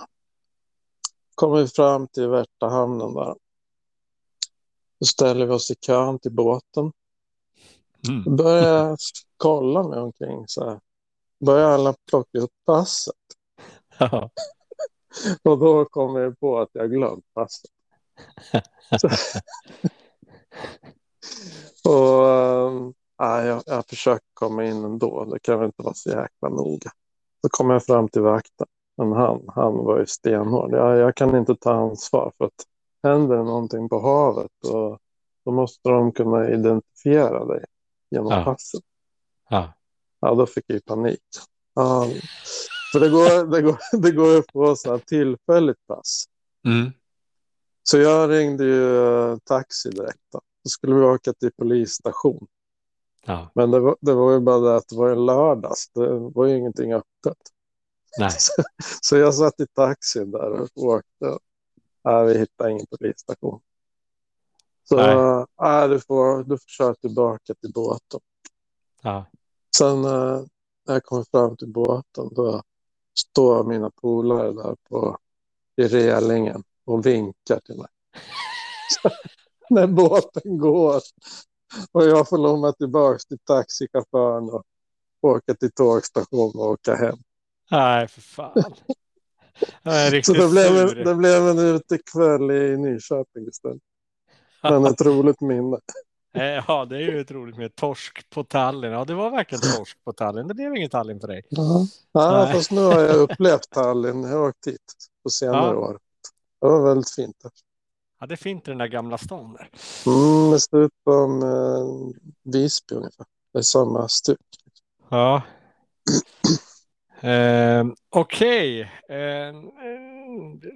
[1.34, 3.34] Kommer vi fram till Värtahamnen där.
[5.00, 6.92] Då ställer vi oss i kön till båten.
[8.08, 8.24] Mm.
[8.24, 8.96] Då börjar
[9.36, 10.44] kolla mig omkring.
[10.48, 10.80] Så här.
[11.44, 13.14] Börjar alla plocka upp passet.
[13.98, 14.30] Ja.
[15.42, 17.70] Och då kommer jag på att jag glömt passet.
[21.84, 25.24] Och nej, jag, jag försöker komma in ändå.
[25.24, 26.90] Det kan väl inte vara så jäkla noga.
[27.42, 28.66] Så kommer jag fram till vakten.
[28.96, 30.72] Men han, han var ju stenhård.
[30.72, 32.64] Jag, jag kan inte ta ansvar för att
[33.02, 34.98] händer det någonting på havet och
[35.44, 37.64] då måste de kunna identifiera dig
[38.10, 38.44] genom Ja.
[38.44, 38.82] passet.
[39.50, 39.72] Ja.
[40.20, 41.20] Ja, då fick jag ju panik.
[41.74, 42.08] Ja,
[42.92, 46.24] för det går, det går, det går ju på så här tillfälligt pass.
[46.66, 46.92] Mm.
[47.82, 50.22] Så jag ringde ju eh, taxi direkt.
[50.32, 50.40] Då.
[50.64, 52.46] Då skulle vi åka till polisstation.
[53.26, 53.50] Ja.
[53.54, 55.88] Men det var, det var ju bara det att det var en lördags.
[55.94, 57.38] Det var ju ingenting öppet.
[58.18, 58.30] Nej.
[59.00, 61.38] Så jag satt i taxin där och åkte.
[62.04, 63.60] Nej, vi hittade ingen polisstation.
[64.88, 65.46] Så Nej.
[65.60, 65.88] nej.
[65.88, 68.20] du, får, du får köra tillbaka till båten.
[69.02, 69.26] Ja.
[69.76, 70.42] Sen eh,
[70.86, 72.62] när jag kommer fram till båten då
[73.18, 75.18] står mina polare där på,
[75.76, 77.88] i relingen och vinkar till mig.
[78.90, 79.10] Så,
[79.70, 81.00] när båten går
[81.92, 84.64] och jag får lomma tillbaka till taxichauffören och
[85.20, 87.18] åka till tågstationen och åka hem.
[87.76, 88.62] Nej, för fan.
[90.24, 93.82] Så det blev, en, det blev en utekväll i Nyköping istället.
[94.62, 95.78] Men ett roligt minne.
[96.34, 98.92] Eh, Ja, det är ju ett roligt med torsk på Tallinn.
[98.92, 100.48] Ja, det var verkligen torsk på Tallinn.
[100.48, 101.42] Det blev inget Tallinn för dig.
[101.48, 101.86] Ja.
[102.12, 102.52] Ja, Nej.
[102.52, 104.22] fast nu har jag upplevt Tallinn.
[104.22, 105.76] Jag har åkt hit på senare Ja.
[105.76, 105.98] år.
[106.60, 107.36] Det var väldigt fint.
[107.42, 107.50] där.
[108.20, 109.70] Ja, det är fint i den där gamla stan där.
[110.06, 112.20] Mm, det ser ut som eh,
[112.52, 113.26] Visby ungefär.
[113.52, 114.38] Det är samma stuk.
[115.08, 115.42] Ja.
[117.24, 118.80] Eh, Okej.
[119.08, 119.54] Eh,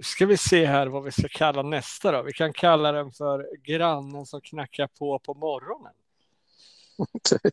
[0.03, 2.23] ska vi se här vad vi ska kalla nästa då.
[2.23, 5.93] Vi kan kalla den för grannen som knackar på på morgonen.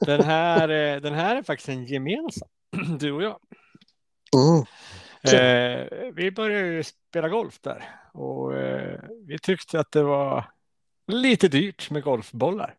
[0.00, 0.68] Den här,
[1.00, 2.48] den här är faktiskt en gemensam,
[2.98, 3.38] du och jag.
[4.34, 4.64] Mm.
[5.24, 10.50] Eh, vi började ju spela golf där och eh, vi tyckte att det var
[11.06, 12.74] lite dyrt med golfbollar.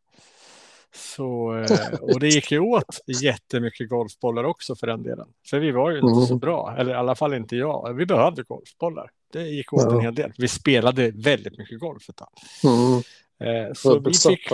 [0.95, 5.27] Så, eh, och det gick ju åt jättemycket golfbollar också för den delen.
[5.49, 6.25] För vi var ju inte Mm.
[6.25, 7.93] så bra, eller i alla fall inte jag.
[7.93, 9.09] Vi behövde golfbollar.
[9.33, 9.99] Det gick åt en Ja.
[9.99, 10.33] hel del.
[10.37, 12.29] Vi spelade väldigt mycket golf ett tag.
[12.63, 13.65] Mm.
[13.67, 14.49] Eh, Så vi fick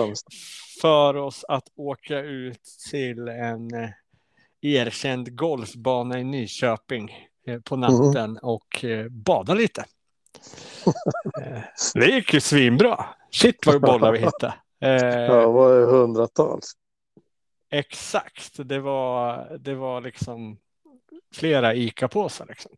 [0.82, 3.90] för oss att åka ut till en eh,
[4.62, 7.10] erkänd golfbana i Nyköping
[7.64, 9.84] på natten och bada lite.
[11.94, 13.04] Det gick ju svinbra.
[13.30, 14.54] Shit vad bollar vi hittade.
[14.82, 16.72] Ja, Eh, det var ju hundratals.
[17.70, 20.58] exakt, det var, det var liksom
[21.34, 22.46] flera ICA-påsar.
[22.48, 22.72] Liksom.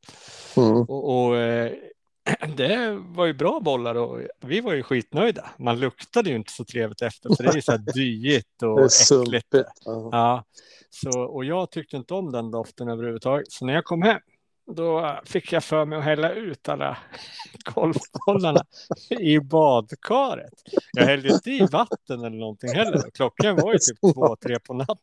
[0.57, 0.73] Mm.
[0.83, 1.73] Och, och eh,
[2.57, 5.51] det var ju bra bollar och vi var ju skitnöjda.
[5.59, 8.81] Man luktade ju inte så trevligt efter för det är ju så här dyigt och
[8.81, 9.55] Det äckligt.
[9.85, 10.09] Ja.
[10.13, 10.45] Ja,
[10.91, 13.53] så, och jag tyckte inte om den doften överhuvudtaget.
[13.53, 14.21] Så när jag kom hem,
[14.67, 16.99] då fick jag för mig att hälla ut alla
[17.75, 18.65] golfbollarna
[19.21, 20.53] i badkaret.
[20.93, 23.11] Jag hällde inte i vatten eller någonting heller.
[23.15, 24.97] Klockan var ju typ två, tre på natten.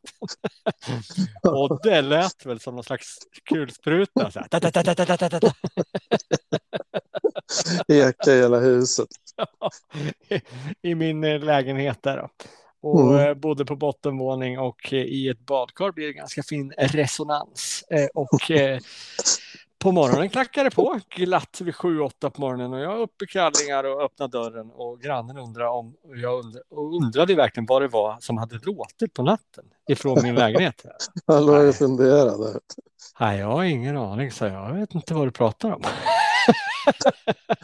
[1.44, 4.32] Och det lät väl som någon slags kulspruta.
[4.32, 4.48] Så här.
[7.88, 9.08] Eka i hela huset.
[10.82, 12.30] I min eh, lägenhet där då.
[12.84, 13.28] Och Mm.
[13.28, 17.84] eh, bodde på bottenvåning och eh, i ett badkar blir det ganska fin resonans.
[18.14, 18.52] Och
[19.82, 23.28] på morgonen klackade det på glatt vid 7-8 på morgonen och jag är uppe i
[23.28, 27.88] kallingar och öppnar dörren och grannen undrar om jag undra, och undrade verkligen vad det
[27.88, 30.86] var som hade låtit på natten ifrån min lägenhet.
[31.28, 32.60] Han låg och funderade.
[33.20, 34.70] Nej, jag har ingen aning, så jag.
[34.70, 35.82] Jag vet inte vad du pratar om.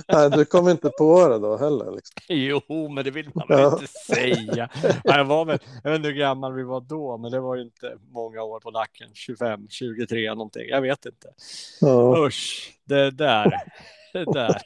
[0.08, 1.92] Nej, du kom inte på det då heller.
[1.92, 2.14] Liksom.
[2.28, 3.74] Jo, men det vill man väl Ja.
[3.74, 4.70] inte säga.
[5.04, 7.62] Jag, var väl, jag vet inte hur gammal vi var då, men det var ju
[7.62, 9.10] inte många år på nacken.
[9.14, 10.68] 25, 23 någonting.
[10.70, 11.28] Jag vet inte.
[11.82, 12.26] Ja.
[12.28, 13.52] Usch, det där.
[14.14, 14.62] Det där.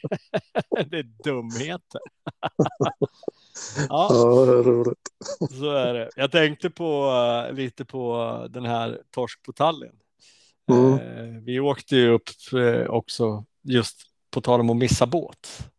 [0.90, 2.02] Det är dumheter.
[3.90, 4.98] Ja, ja, det är roligt.
[5.60, 6.10] så är det.
[6.16, 7.06] Jag tänkte på
[7.50, 9.92] eh, lite på den här Torsk på Tallinn.
[10.72, 10.94] Mm.
[10.94, 13.98] Eh, Vi åkte ju upp eh, också just
[14.32, 15.72] på tal om att missa båt.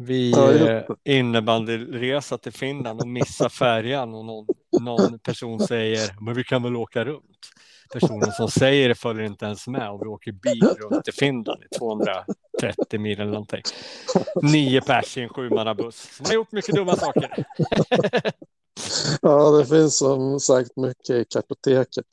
[0.00, 4.46] Vi eh, innebandyresa till Finland och missa färjan och någon,
[4.80, 7.38] någon person säger men vi kan väl åka runt.
[7.92, 11.62] Personen som säger det följer inte ens med och vi åker bil runt i Finland
[11.62, 13.62] i 230 mil eller någonting.
[14.42, 17.44] Nio pers i en sjumannabuss som har gjort mycket dumma saker.
[19.22, 22.06] Ja, det finns som sagt mycket i kartoteket.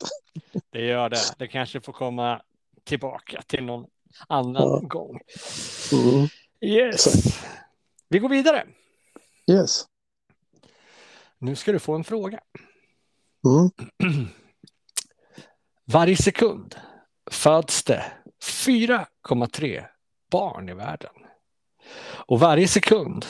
[0.72, 1.20] Det gör det.
[1.38, 2.42] Det kanske får komma
[2.84, 3.86] tillbaka till någon
[4.28, 4.80] annan Ja.
[4.82, 5.20] gång.
[5.92, 6.28] Mm.
[6.60, 7.14] Yes.
[8.08, 8.66] Vi går vidare.
[9.50, 9.84] Yes.
[11.38, 12.40] Nu ska du få en fråga.
[13.46, 13.70] Mm.
[15.84, 16.74] Varje sekund
[17.30, 19.84] föds det 4,3
[20.30, 21.12] barn i världen.
[22.02, 23.26] Och varje sekund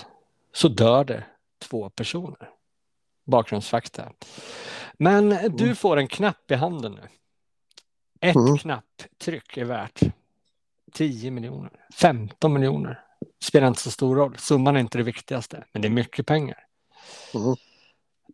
[0.52, 1.24] så dör det
[1.58, 2.50] två personer.
[3.26, 4.12] Bakgrundsfakta.
[4.98, 5.76] Men du Mm.
[5.76, 7.08] får en knapp i handen nu.
[8.20, 8.58] Ett Mm.
[8.58, 10.00] knapptryck är värt
[10.96, 13.04] 10 miljoner, 15 miljoner.
[13.44, 14.38] Spelar inte så stor roll.
[14.38, 16.66] Summan är inte det viktigaste, men det är mycket pengar.
[17.34, 17.56] Mm.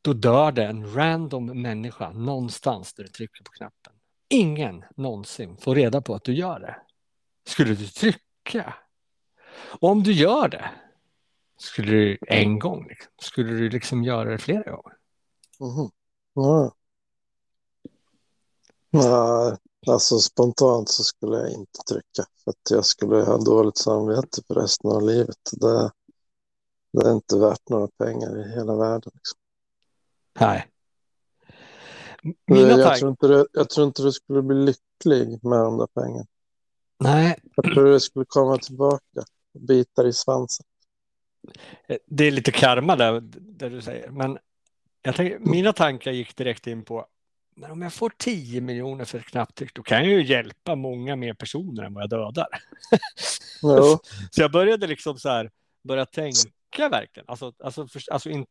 [0.02, 3.92] Då dör det en random människa någonstans där du trycker på knappen.
[4.28, 6.76] Ingen någonsin får reda på att du gör det.
[7.46, 8.74] Skulle du trycka?
[9.54, 10.70] Och om du gör det,
[11.56, 14.96] skulle du en gång, liksom, skulle du liksom göra det flera gånger?
[15.60, 15.90] Mhm.
[16.34, 16.74] Ja.
[18.90, 24.42] Nej, alltså spontant så skulle jag inte trycka för att jag skulle ha dåligt samvete
[24.46, 25.50] för resten av livet.
[25.52, 25.90] Det,
[26.92, 29.10] det är inte värt några pengar i hela världen.
[29.14, 29.38] Liksom.
[30.40, 30.68] Nej.
[32.46, 35.86] Mina jag, tror inte du, jag tror inte du skulle bli lycklig med de där
[35.86, 36.26] pengarna.
[36.98, 39.20] Nej, Jag tror det skulle komma tillbaka
[39.54, 40.66] och bita dig i svansen.
[42.06, 44.10] det är lite karma där, där du säger.
[44.10, 44.38] Men
[45.02, 47.06] jag tänker, mina tankar gick direkt in på
[47.54, 51.16] men om jag får 10 miljoner för ett knapptryck då kan jag ju hjälpa många
[51.16, 52.48] mer personer än vad jag dödar.
[54.30, 55.50] Så jag började liksom så här,
[55.84, 57.24] börja tänka verkligen.
[57.28, 58.50] Alltså, alltså, för, alltså inte,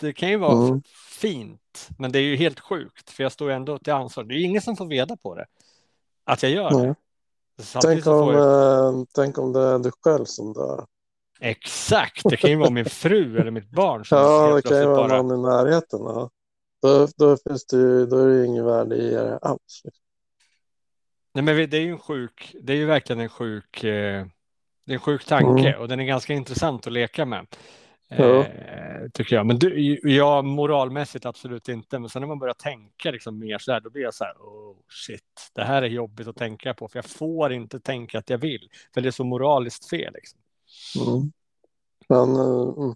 [0.00, 0.82] det kan ju vara Mm.
[1.10, 4.24] fint, men det är ju helt sjukt, för jag står ju ändå till ansvar.
[4.24, 5.46] Det är ingen som får veta på det,
[6.24, 6.86] att jag gör nej.
[6.86, 6.94] det.
[7.82, 10.86] Tänk, om, jag, eh, tänk om det är du själv som dör.
[11.40, 14.84] exakt, det kan ju vara min fru eller mitt barn som Ja, det kan ju
[14.86, 16.00] vara bara, någon i närheten.
[16.02, 16.30] Ja.
[16.86, 19.82] Då, då, finns det då är det ingen värde i det alls.
[21.34, 24.26] nej men det är ju en sjuk, det är ju verkligen en sjuk, eh,
[24.84, 25.80] det är en sjuk tanke Mm.
[25.80, 27.46] och den är ganska intressant att leka med.
[28.08, 28.44] Ja.
[28.44, 29.46] Eh, tycker jag.
[29.46, 31.98] Men du, jag moralmässigt absolut inte.
[31.98, 34.34] Men sen när man börjar tänka liksom mer så här, då blir jag så här,
[34.34, 38.30] oh shit, det här är jobbigt att tänka på, för jag får inte tänka att
[38.30, 40.12] jag vill, för det är så moraliskt fel.
[40.14, 40.40] Liksom.
[41.06, 41.32] Mm.
[42.08, 42.94] Men eh, mm,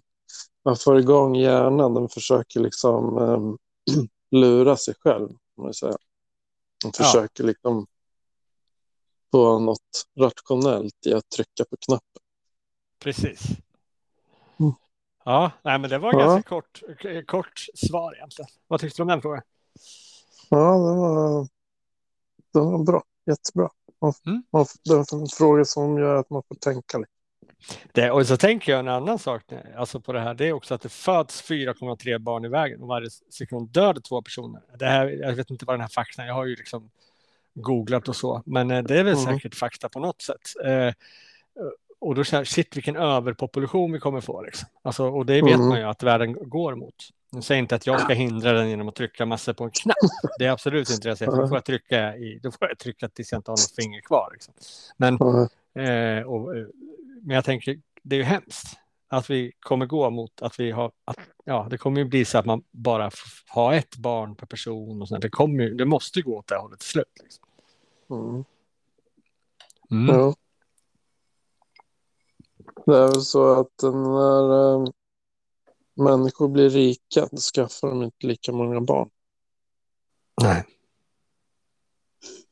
[0.65, 1.93] man får igång hjärnan.
[1.93, 3.55] Den försöker liksom eh,
[4.31, 5.29] lura sig själv.
[5.29, 5.97] Om man säger.
[6.83, 6.91] Ja.
[6.91, 7.87] försöker liksom
[9.31, 12.21] få något rationellt i att trycka på knappen.
[12.99, 13.41] Precis.
[14.59, 14.73] Mm.
[15.25, 16.19] Ja, nej, men det var Ja.
[16.19, 16.81] ganska kort,
[17.27, 18.49] kort svar egentligen.
[18.67, 19.41] Vad tyckte du om den frågan?
[20.49, 21.47] Ja, det var,
[22.53, 23.03] det var bra.
[23.25, 23.69] Jättebra.
[24.01, 24.43] Man, Mm.
[24.51, 27.11] man, det är en fråga som gör att man får tänka lite.
[27.91, 29.41] Det, och så tänker jag en annan sak
[29.77, 30.33] alltså på det här.
[30.33, 34.21] Det är också att det föds 4,3 barn i vägen och varje sekund dör två
[34.21, 34.61] personer.
[34.79, 36.89] Det här, jag vet inte vad den här faktan Jag har ju liksom
[37.53, 39.25] googlat och så, men eh, det är väl Mm.
[39.33, 40.41] säkert fakta på något sätt.
[40.65, 40.93] Eh,
[41.99, 44.41] och då känner jag, shit vilken överpopulation vi kommer få.
[44.41, 44.69] Liksom.
[44.81, 45.67] Alltså, och det vet Mm.
[45.67, 46.95] man ju att världen går mot.
[47.31, 49.95] Nu säger inte att jag ska hindra den genom att trycka massor på en knapp.
[50.39, 51.31] Det är absolut inte det jag säger.
[51.31, 54.01] Då får jag trycka, i, då får jag trycka tills jag inte har något finger
[54.01, 54.29] kvar.
[54.33, 54.53] Liksom.
[54.97, 56.65] Men Ja, Eh, och, eh,
[57.21, 60.91] men jag tänker, det är ju hemskt att vi kommer gå mot att vi har,
[61.05, 63.11] att, ja, det kommer ju bli så att man bara
[63.47, 65.21] har ett barn per person och sånt.
[65.21, 67.05] Det kommer ju, det måste gå åt det hållet till slut.
[67.23, 67.45] Liksom.
[68.09, 68.45] Mm.
[69.91, 70.15] Mm.
[70.15, 70.35] Ja.
[72.85, 74.87] Det är väl så att när eh,
[75.93, 79.09] människor blir rika då skaffar de inte lika många barn.
[80.41, 80.65] Nej.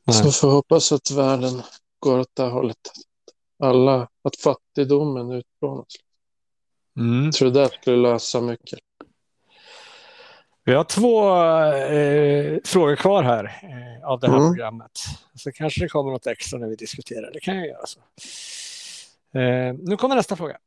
[0.04, 0.16] Nej.
[0.16, 1.62] Så vi får hoppas att världen
[1.98, 2.90] går åt det här hållet.
[3.60, 5.86] Alla, att fattigdomen utplånas.
[6.96, 7.32] Mm.
[7.32, 8.78] Tror det där skulle lösa mycket.
[10.64, 11.36] Vi har två
[11.72, 14.50] eh, frågor kvar här eh, av det här Mm.
[14.50, 14.98] programmet.
[15.34, 17.30] Så kanske det kommer något extra när vi diskuterar.
[17.32, 18.00] Det kan jag göra så.
[19.38, 20.58] Eh, nu kommer nästa fråga.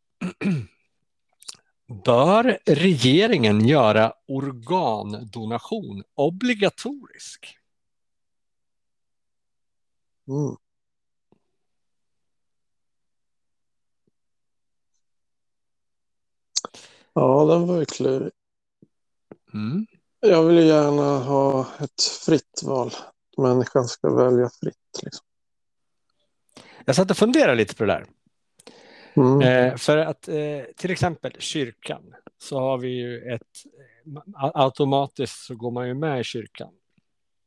[2.05, 7.57] Bör regeringen göra organdonation obligatorisk?
[10.27, 10.55] Mm.
[17.13, 18.31] Ja, den var ju klurig.
[19.53, 19.85] Mm.
[20.19, 22.91] Jag vill ju gärna ha ett fritt val.
[23.37, 25.01] Människan ska välja fritt.
[25.03, 25.25] Liksom.
[26.85, 28.05] Jag satt och funderade lite på det där.
[29.15, 29.41] Mm.
[29.41, 30.35] Eh, för att eh,
[30.75, 33.41] till exempel kyrkan så har vi ju ett
[34.05, 36.69] eh, automatiskt så går man ju med i kyrkan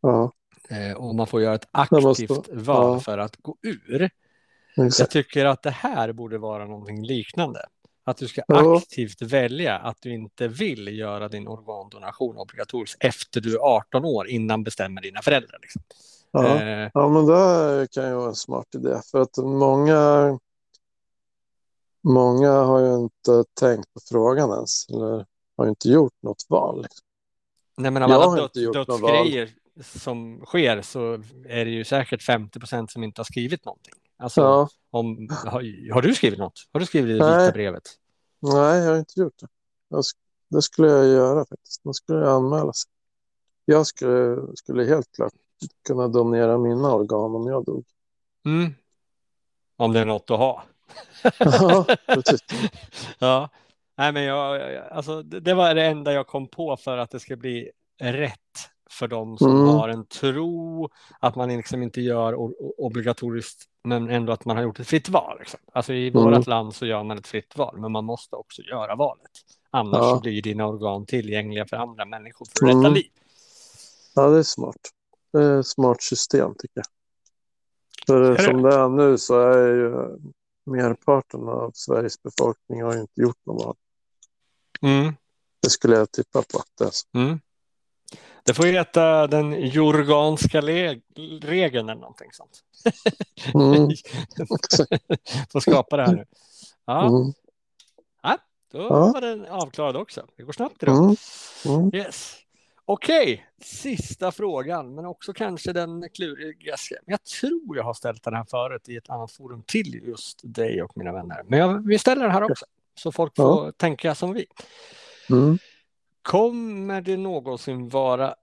[0.00, 0.33] Ja,
[0.70, 3.00] eh, och man får göra ett aktivt val ja.
[3.00, 4.11] för att gå ur.
[4.76, 5.12] Jag exakt.
[5.12, 7.66] tycker att det här borde vara någonting liknande.
[8.09, 13.55] Att du ska aktivt välja att du inte vill göra din organdonation obligatorisk efter du
[13.55, 15.59] är 18 år innan bestämmer dina föräldrar.
[15.62, 15.83] Liksom.
[16.31, 16.62] Ja.
[16.62, 19.01] Eh, ja, men det kan ju vara en smart idé.
[19.11, 20.38] För att många,
[22.05, 24.88] många har ju inte tänkt på frågan ens.
[24.88, 26.83] Eller har ju inte gjort något val.
[26.83, 27.07] Liksom.
[27.77, 29.51] nej, men av Jag alla dödsgrejer
[29.83, 31.12] som sker så
[31.49, 33.95] är det ju säkert 50 procent som inte har skrivit någonting.
[34.18, 34.68] Alltså, Ja.
[34.90, 36.68] om, har, har du skrivit något?
[36.72, 37.44] Har du skrivit det Nej.
[37.44, 37.83] vita brevet?
[38.40, 39.46] Nej, jag har inte gjort det.
[39.88, 40.02] Jag,
[40.50, 41.85] det skulle jag göra faktiskt.
[41.85, 42.90] Man skulle anmäla sig.
[43.64, 45.33] Jag skulle, skulle helt klart
[45.87, 47.85] kunna donera mina organ om jag dog.
[48.44, 48.74] Mm.
[49.76, 50.62] Om det är något att ha.
[51.38, 52.40] Ja, precis.
[53.18, 53.48] ja,
[53.96, 57.11] nej, men jag, jag- alltså, det det var det enda jag kom på för att
[57.11, 58.40] det ska bli rätt
[58.90, 59.66] för de som Mm.
[59.68, 60.88] har en tro
[61.20, 62.35] att man liksom inte gör
[62.81, 65.38] obligatoriskt, men ändå att man har gjort ett fritt val.
[65.38, 65.61] Liksom.
[65.72, 66.25] Alltså i Mm.
[66.25, 69.31] vårt land så gör man ett fritt val, men man måste också göra valet.
[69.70, 70.20] Annars Ja.
[70.22, 72.92] blir dina organ tillgängliga för andra människor för att rätta Mm.
[72.94, 73.11] liv.
[74.14, 74.77] Ja, det är smart.
[75.33, 76.87] Det är ett smart system tycker jag.
[78.07, 78.42] För det?
[78.42, 79.90] som det är nu så är ju
[80.70, 83.77] merparten av Sveriges befolkning har ju inte gjort något val.
[84.83, 85.14] Mm.
[85.62, 87.07] Det skulle jag tippa på att det är så.
[87.18, 87.40] Mm.
[88.46, 92.61] Det får heta den jorganska regeln eller någonting sånt.
[93.54, 93.88] Mm.
[95.52, 96.24] Får skapa det här nu.
[96.87, 97.32] Ja, Mm.
[98.72, 98.88] då Ja.
[99.12, 100.26] var den avklarad också.
[100.37, 100.96] Det går snabbt idag.
[100.96, 101.16] Mm.
[101.80, 101.94] Mm.
[101.94, 102.37] Yes.
[102.85, 106.94] Okej, sista frågan, men också kanske den klurigaste.
[107.06, 110.82] Jag tror jag har ställt den här förut i ett annat forum till just dig
[110.82, 111.42] och mina vänner.
[111.48, 113.44] Men jag, vi ställer den här också, så folk Ja.
[113.44, 114.46] får tänka som vi.
[115.30, 115.59] Mm.
[116.26, 118.34] Kommer det någonsin vara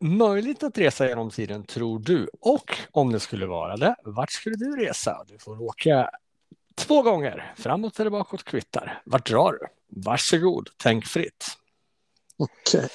[0.00, 2.28] möjligt att resa genom tiden, tror du?
[2.40, 5.24] Och om det skulle vara det, vart skulle du resa?
[5.26, 6.10] Du får åka
[6.74, 9.02] två gånger, framåt eller bakåt kvittar.
[9.04, 9.66] Vart drar du?
[9.86, 11.46] Varsågod, tänk fritt.
[12.36, 12.88] Okej.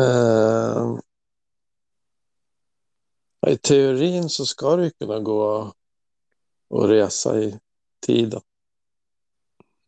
[0.00, 0.98] Eh,
[3.52, 5.60] I teorin så ska det kunna gå
[6.74, 7.58] att resa i
[8.06, 8.40] tiden.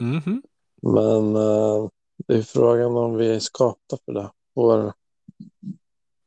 [0.00, 0.42] Mhm.
[0.82, 1.88] Men eh,
[2.28, 4.32] det är frågan om vi är skapta för det.
[4.54, 4.92] Vår,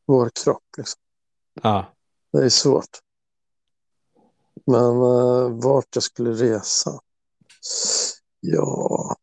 [0.06, 0.64] vår kropp.
[0.78, 1.02] Liksom.
[1.62, 1.94] Ja.
[2.32, 3.00] Det är svårt.
[4.66, 7.00] Men eh, vart jag skulle resa?
[8.40, 9.16] Ja.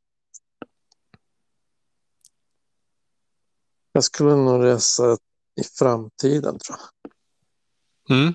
[3.92, 5.18] Jag skulle nog resa
[5.60, 8.18] i framtiden tror jag.
[8.18, 8.34] Mm.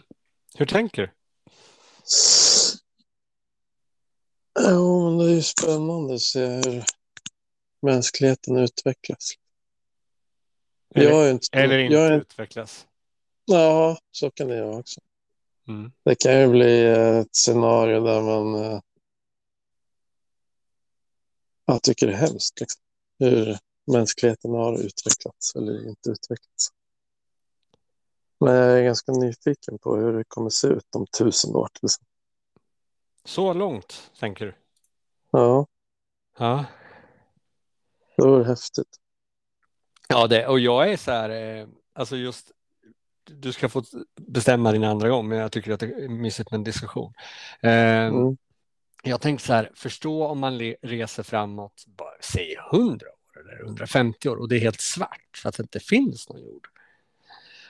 [0.56, 1.12] Hur tänker du?
[4.70, 6.84] Jo, men det är ju spännande att se hur
[7.84, 9.32] mänskligheten utvecklas.
[10.96, 12.88] Eller, jag är inte, eller inte jag är, utvecklas?
[13.46, 15.02] Ja, så kan det vara också.
[15.68, 15.92] Mm.
[16.04, 18.80] Det kan ju bli ett scenario där man eh,
[21.66, 22.60] jag tycker det är hemskt.
[22.60, 22.82] Liksom.
[23.20, 23.58] Hur
[23.92, 26.68] mänskligheten har utvecklats eller inte utvecklats.
[28.40, 31.70] Men jag är ganska nyfiken på hur det kommer se ut om tusen år.
[31.84, 32.08] Exempel.
[33.26, 34.54] Så långt, tänker du?
[35.32, 35.68] Ja,
[36.38, 36.66] Ja.
[38.18, 38.98] Det vore häftigt.
[40.08, 42.52] Ja, det, och jag är så här, eh, alltså just,
[43.26, 43.84] du ska få
[44.16, 47.14] bestämma din andra gång, men jag tycker att det är mysigt med en diskussion.
[47.62, 48.38] Eh, Mm.
[49.06, 54.30] Jag tänkte så här, förstå om man reser framåt, bara, säg 100 år eller 150
[54.30, 56.68] år och det är helt svart så att det inte finns någon jord.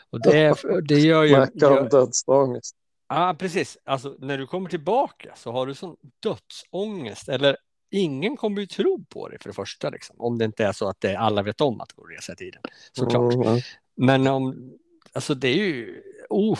[0.09, 1.33] Och det, det gör ju...
[1.33, 2.75] Snacka om dödsångest.
[3.09, 3.77] ja, precis.
[3.83, 7.57] Alltså, när du kommer tillbaka så har du sån dödsångest eller
[7.93, 10.89] ingen kommer ju tro på dig för det första, liksom, om det inte är så
[10.89, 12.61] att det, alla vet om att det går att resa i tiden.
[12.91, 13.33] Såklart.
[13.33, 13.59] Mm,
[13.95, 14.73] Men om,
[15.13, 16.59] alltså det är ju, oh.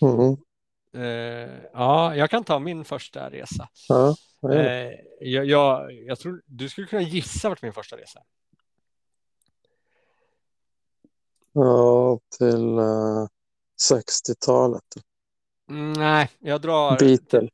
[0.02, 0.36] mm,
[0.96, 3.68] Eh, ja, jag kan ta min första resa.
[3.88, 4.16] ja.
[4.52, 8.22] Eh, jag, jag, jag tror du skulle kunna gissa vart min första resa
[11.52, 13.26] ja, till eh,
[13.90, 14.84] 60-talet.
[15.70, 16.98] Mm, nej, jag drar...
[16.98, 17.50] Beatles.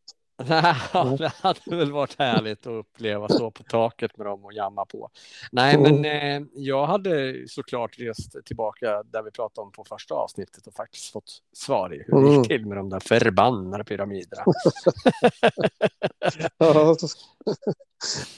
[0.93, 4.85] Ja, det hade väl varit härligt att uppleva stå på taket med dem och jamma
[4.85, 5.11] på.
[5.53, 6.01] Nej, Mm.
[6.01, 6.05] men
[6.43, 11.13] eh, jag hade såklart rest tillbaka där vi pratade om på första avsnittet och faktiskt
[11.13, 12.33] fått svar i hur det Mm.
[12.39, 14.45] gick till med de där förbannade pyramiderna.
[16.59, 16.97] Ja,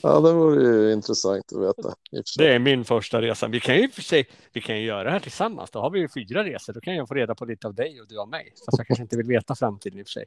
[0.02, 1.94] ja, det vore ju intressant att veta.
[2.38, 3.48] Det är min första resa.
[3.48, 5.70] Vi kan ju för sig vi kan ju göra det här tillsammans.
[5.70, 6.72] Då har vi ju fyra resor.
[6.72, 8.52] Då kan jag få reda på lite av dig och du av mig.
[8.66, 10.24] Fast jag kanske inte vill veta framtiden i och för sig.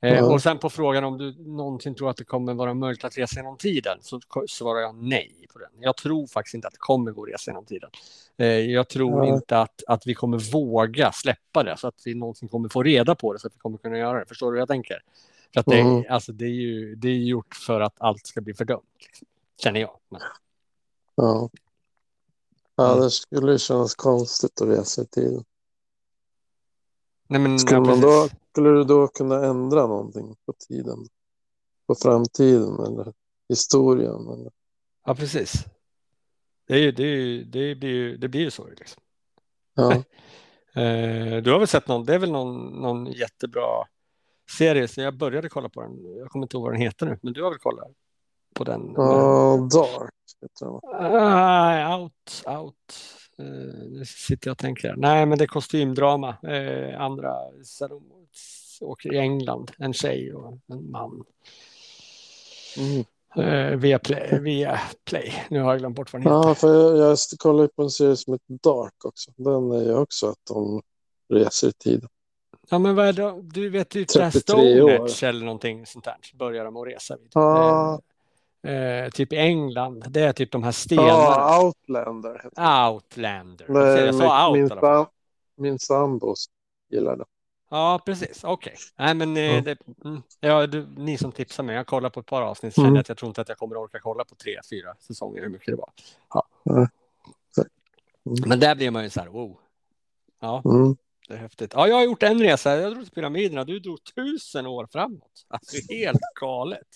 [0.00, 0.32] Eh, Ja.
[0.32, 3.36] och sen på frågan om du någonsin tror att det kommer vara möjligt att resa
[3.40, 5.68] genom tiden så svarar jag nej på den.
[5.80, 7.90] Jag tror faktiskt inte att det kommer gå att resa genom tiden.
[8.36, 9.34] Eh, jag tror Ja.
[9.34, 13.14] inte att, att vi kommer våga släppa det så att vi någonsin kommer få reda
[13.14, 14.26] på det så att vi kommer kunna göra det.
[14.26, 15.02] Förstår du hur jag tänker?
[15.52, 16.04] För att det, Mm.
[16.10, 18.84] alltså, det, är ju, det är gjort för att allt ska bli fördömt.
[19.06, 19.26] Liksom.
[19.62, 19.96] Känner jag.
[20.08, 20.20] Men,
[21.14, 21.50] Ja.
[22.76, 23.00] Ja, Mm.
[23.04, 25.44] det skulle ju kännas konstigt att resa i tiden.
[27.28, 28.28] nej, men, ja, man då,
[28.58, 30.98] skulle du då kunna ändra någonting på tiden?
[31.86, 33.12] På framtiden eller
[33.48, 34.28] historien?
[34.28, 34.52] Eller?
[35.06, 35.52] Ja, precis.
[36.66, 38.66] Det, är, ju- det, är, ju- det, blir, ju- det blir ju så.
[38.66, 39.02] Liksom.
[39.74, 40.02] Ja.
[40.74, 43.84] Eh, du har väl sett någon, det är väl någon, någon jättebra
[44.58, 46.16] serie, så jag började kolla på den.
[46.16, 47.88] Jag kommer inte ihåg vad den heter nu, men du har väl kollat
[48.54, 48.92] på den?
[48.96, 50.10] ja, Dark.
[50.60, 50.80] den, va?
[50.84, 52.74] Ah, out, out.
[53.38, 54.94] Eh, nu sitter jag och tänker.
[54.96, 56.36] Nej, men det är kostymdrama.
[56.42, 58.17] Eh, andra Salom
[58.80, 61.24] åker i England, en tjej och en man.
[62.78, 63.04] Mm.
[63.36, 65.46] Eh, via, play, via Play.
[65.50, 66.48] Nu har jag glömt bort vad den heter.
[66.48, 69.30] Ja, för jag, jag kollar ju på en serie som heter Dark också.
[69.36, 70.82] Den är ju också att de
[71.28, 72.08] reser i tiden.
[72.70, 73.42] Ja, men vad är det?
[73.42, 75.04] Du vet ju det här 33 Stone år.
[75.04, 76.16] Age eller någonting sånt där.
[76.34, 77.28] Börjar de att resa vid.
[77.34, 78.00] Ja.
[78.62, 80.04] Eh, eh, typ i England.
[80.08, 81.08] Det är typ de här stenarna.
[81.08, 82.50] Ja, Outlander.
[82.90, 83.66] Outlander.
[83.66, 84.06] den.
[84.06, 85.06] Jag sa min, out min, sam,
[85.56, 86.34] min sambo
[86.90, 87.24] gillar det.
[87.70, 88.44] Ja, precis.
[88.44, 88.74] Okej.
[88.96, 91.76] Nej, men eh, det, mm, ja, du, ni som tipsar mig.
[91.76, 92.78] Jag kollar på ett par avsnitt.
[92.78, 92.96] Mm.
[92.96, 95.66] att jag tror inte att jag kommer orka kolla på tre, fyra säsonger hur mycket
[95.66, 95.90] det var.
[96.34, 96.46] Ja.
[96.70, 96.88] Mm.
[98.46, 99.58] Men där blir man ju så här, wow.
[100.40, 100.96] Ja, Mm.
[101.28, 101.72] det är häftigt.
[101.74, 102.76] Ja, jag har gjort en resa.
[102.80, 103.64] Jag drog till pyramiderna.
[103.64, 105.46] Du drog tusen år framåt.
[105.48, 106.86] Alltså helt galet.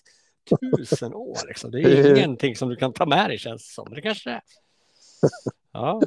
[0.76, 1.70] Tusen år liksom.
[1.70, 3.94] Det är ingenting som du kan ta med dig känns det som.
[3.94, 4.42] Det kanske det är.
[5.72, 6.02] Ja,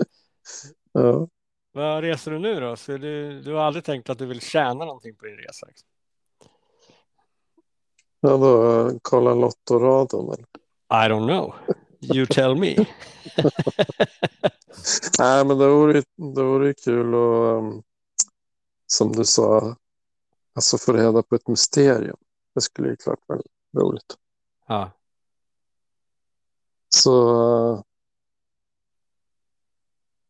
[0.94, 1.28] Ja.
[1.76, 2.76] Vad reser du nu då?
[2.76, 5.66] Så du, du har aldrig tänkt att du vill tjäna någonting på din resa?
[5.68, 5.88] Liksom?
[8.20, 10.26] Ja, då kolla Lottoradion.
[10.34, 10.46] eller?
[11.06, 11.56] I don't know.
[12.16, 12.76] You tell me.
[15.20, 17.84] Nej, men det vore, det vore kul att, um,
[18.88, 19.76] som du sa,
[20.54, 22.18] alltså få reda på ett mysterium.
[22.56, 23.42] Det skulle ju klart vara
[23.78, 24.16] roligt.
[24.68, 24.92] Ja,
[26.90, 27.84] Så,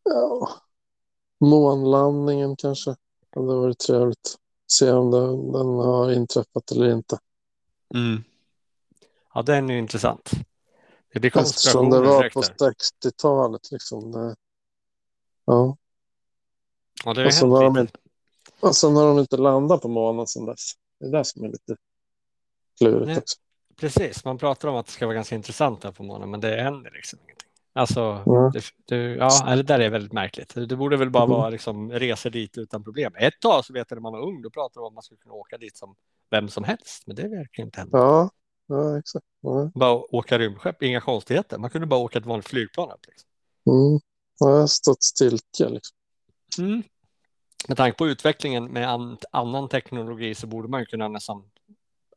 [0.04, 0.50] ja,
[1.46, 2.90] månlandningen kanske.
[2.90, 4.36] Det hade varit trevligt.
[4.68, 7.20] Se om den, den har inträffat eller inte.
[7.94, 8.24] mm.
[9.34, 10.32] ja den är ju intressant.
[11.14, 12.72] Det blir Eftersom det var på där.
[12.72, 13.72] 60-talet.
[13.72, 14.12] Liksom.
[14.12, 14.36] Det,
[15.46, 15.78] ja.
[17.06, 18.00] Ja, det Och så hänt har de lite.
[18.60, 20.72] Och sen har de inte landat på månen sedan dess.
[21.00, 21.76] Det är det som är lite
[22.78, 23.18] klurigt Nej.
[23.18, 23.36] också.
[23.76, 26.62] Precis, man pratar om att det ska vara ganska intressant där på månen, men det
[26.62, 27.35] händer liksom ingenting.
[27.78, 28.52] Alltså, Ja.
[28.54, 30.54] det, det, ja, det där är väldigt märkligt.
[30.70, 31.38] Det borde väl bara Mm.
[31.38, 33.14] vara liksom, resor dit utan problem.
[33.18, 35.04] Ett tag så vet jag när man var ung, då pratade de om att man
[35.04, 35.96] skulle kunna åka dit som
[36.30, 37.98] vem som helst, men det verkar inte hända.
[37.98, 38.30] Ja,
[38.68, 39.26] ja exakt.
[39.42, 39.72] Ja.
[39.76, 41.58] Bara åka rymdskepp, inga konstigheter.
[41.58, 43.06] Man kunde bara åka ett vanligt flygplan upp.
[43.08, 43.30] Liksom.
[43.70, 44.00] Mm.
[44.40, 45.70] Ja, stått stiltje.
[45.70, 45.98] Liksom.
[46.60, 46.84] Mm.
[47.68, 51.44] Med tanke på utvecklingen med an, annan teknologi så borde man ju kunna nästan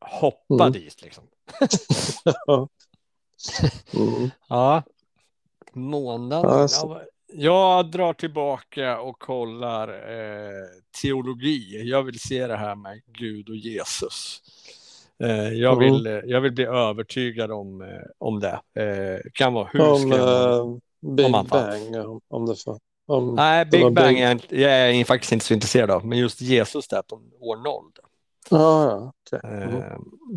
[0.00, 0.72] hoppa Mm.
[0.72, 1.02] dit.
[1.02, 1.24] Liksom.
[3.94, 4.30] Mm.
[4.48, 4.82] Ja,
[5.74, 6.50] månaden.
[6.50, 7.02] Ja, så- Ja,
[7.32, 10.64] jag drar tillbaka och kollar eh,
[11.02, 11.82] teologi.
[11.90, 14.42] Jag vill se det här med Gud och Jesus.
[15.22, 15.92] Eh, jag, Mm.
[15.94, 17.88] vill, eh, jag vill bli övertygad om, eh,
[18.18, 18.60] om det.
[18.82, 20.56] Eh, kan vara hur Om skrämmande.
[20.56, 20.76] eh,
[21.16, 21.46] Big Om man.
[21.46, 21.96] Bang.
[22.06, 22.78] Om, om det fan.
[23.06, 26.06] Om, Nej, Big Bang Big- är jag, är faktiskt inte så intresserad av.
[26.06, 27.90] Men just Jesus där på år noll.
[28.50, 29.40] ja, okej.
[29.44, 29.82] Mm.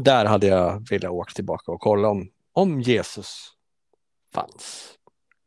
[0.03, 3.47] Där hade jag velat åka tillbaka och kolla om, om Jesus
[4.34, 4.93] fanns.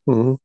[0.07, 0.37] Mm.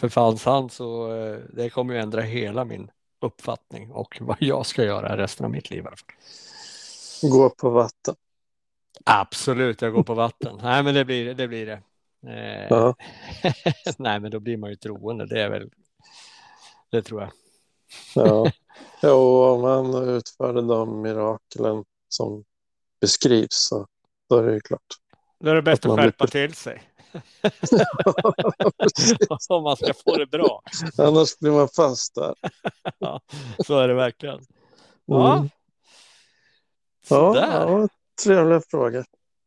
[0.00, 2.90] För fanns han så eh, det kommer ju ändra hela min
[3.20, 5.84] uppfattning och vad jag ska göra resten av mitt liv.
[7.22, 8.14] Gå på vatten.
[9.04, 10.58] Absolut, jag går på vatten.
[10.62, 11.48] Nej, men det blir det.
[11.48, 11.82] Blir det.
[12.26, 12.94] Eh, Ja.
[13.98, 15.26] nej, men då blir man ju troende.
[15.26, 15.70] Det är väl.
[16.90, 17.30] Det tror jag.
[18.14, 18.50] Ja.
[19.02, 22.44] jo, om han utförde de miraklen som
[23.00, 23.86] beskrivs så
[24.28, 24.82] då är det ju klart.
[25.40, 26.82] Då är det bäst Att att skärpa blir- till sig.
[29.48, 30.62] Om man ska få det bra.
[30.98, 32.34] Annars blir man fast där.
[32.98, 33.20] Ja,
[33.66, 34.40] så är det verkligen.
[35.06, 35.48] Ja, Mm.
[37.10, 37.88] Ja, ja,
[38.24, 39.04] trevliga frågor.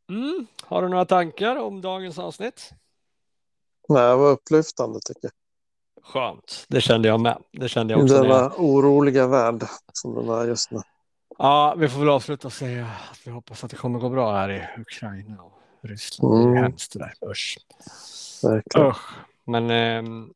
[0.09, 0.47] Mm.
[0.63, 2.69] Har du några tankar om dagens avsnitt?
[3.89, 5.31] Nej, det var upplyftande tycker jag.
[6.03, 7.37] Skönt, det kände jag med.
[7.51, 8.21] Det kände jag också.
[8.21, 10.79] när jag- denna oroliga värld som den är just nu.
[11.37, 14.33] Ja, vi får väl avsluta och säga att vi hoppas att det kommer gå bra
[14.35, 15.43] här i Ukraina
[15.83, 16.33] Ryssland.
[16.33, 16.63] Det är ju Mm.
[16.63, 17.29] hemskt det där.
[17.29, 17.57] Usch.
[18.77, 19.09] Usch.
[19.43, 20.33] Men ehm,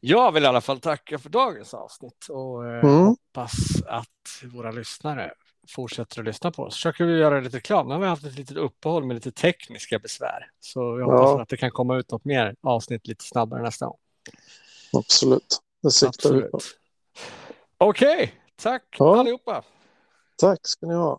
[0.00, 3.06] jag vill i alla fall tacka för dagens avsnitt och eh, Mm.
[3.06, 3.52] hoppas
[3.86, 5.32] att våra lyssnare
[5.68, 6.74] fortsätter att lyssna på oss.
[6.74, 7.88] Försöker vi göra lite reklam.
[7.88, 10.50] Nu har vi haft ett litet uppehåll med lite tekniska besvär.
[10.60, 11.42] Så jag hoppas Ja.
[11.42, 13.98] att det kan komma ut något mer avsnitt lite snabbare nästa gång.
[14.92, 15.58] Absolut.
[15.82, 16.58] Det siktar vi på.
[17.78, 19.20] Okej, tack Ja.
[19.20, 19.62] allihopa.
[20.36, 21.18] Tack ska ni ha.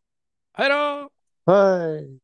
[0.54, 1.10] Hej då!
[1.52, 2.20] Hej!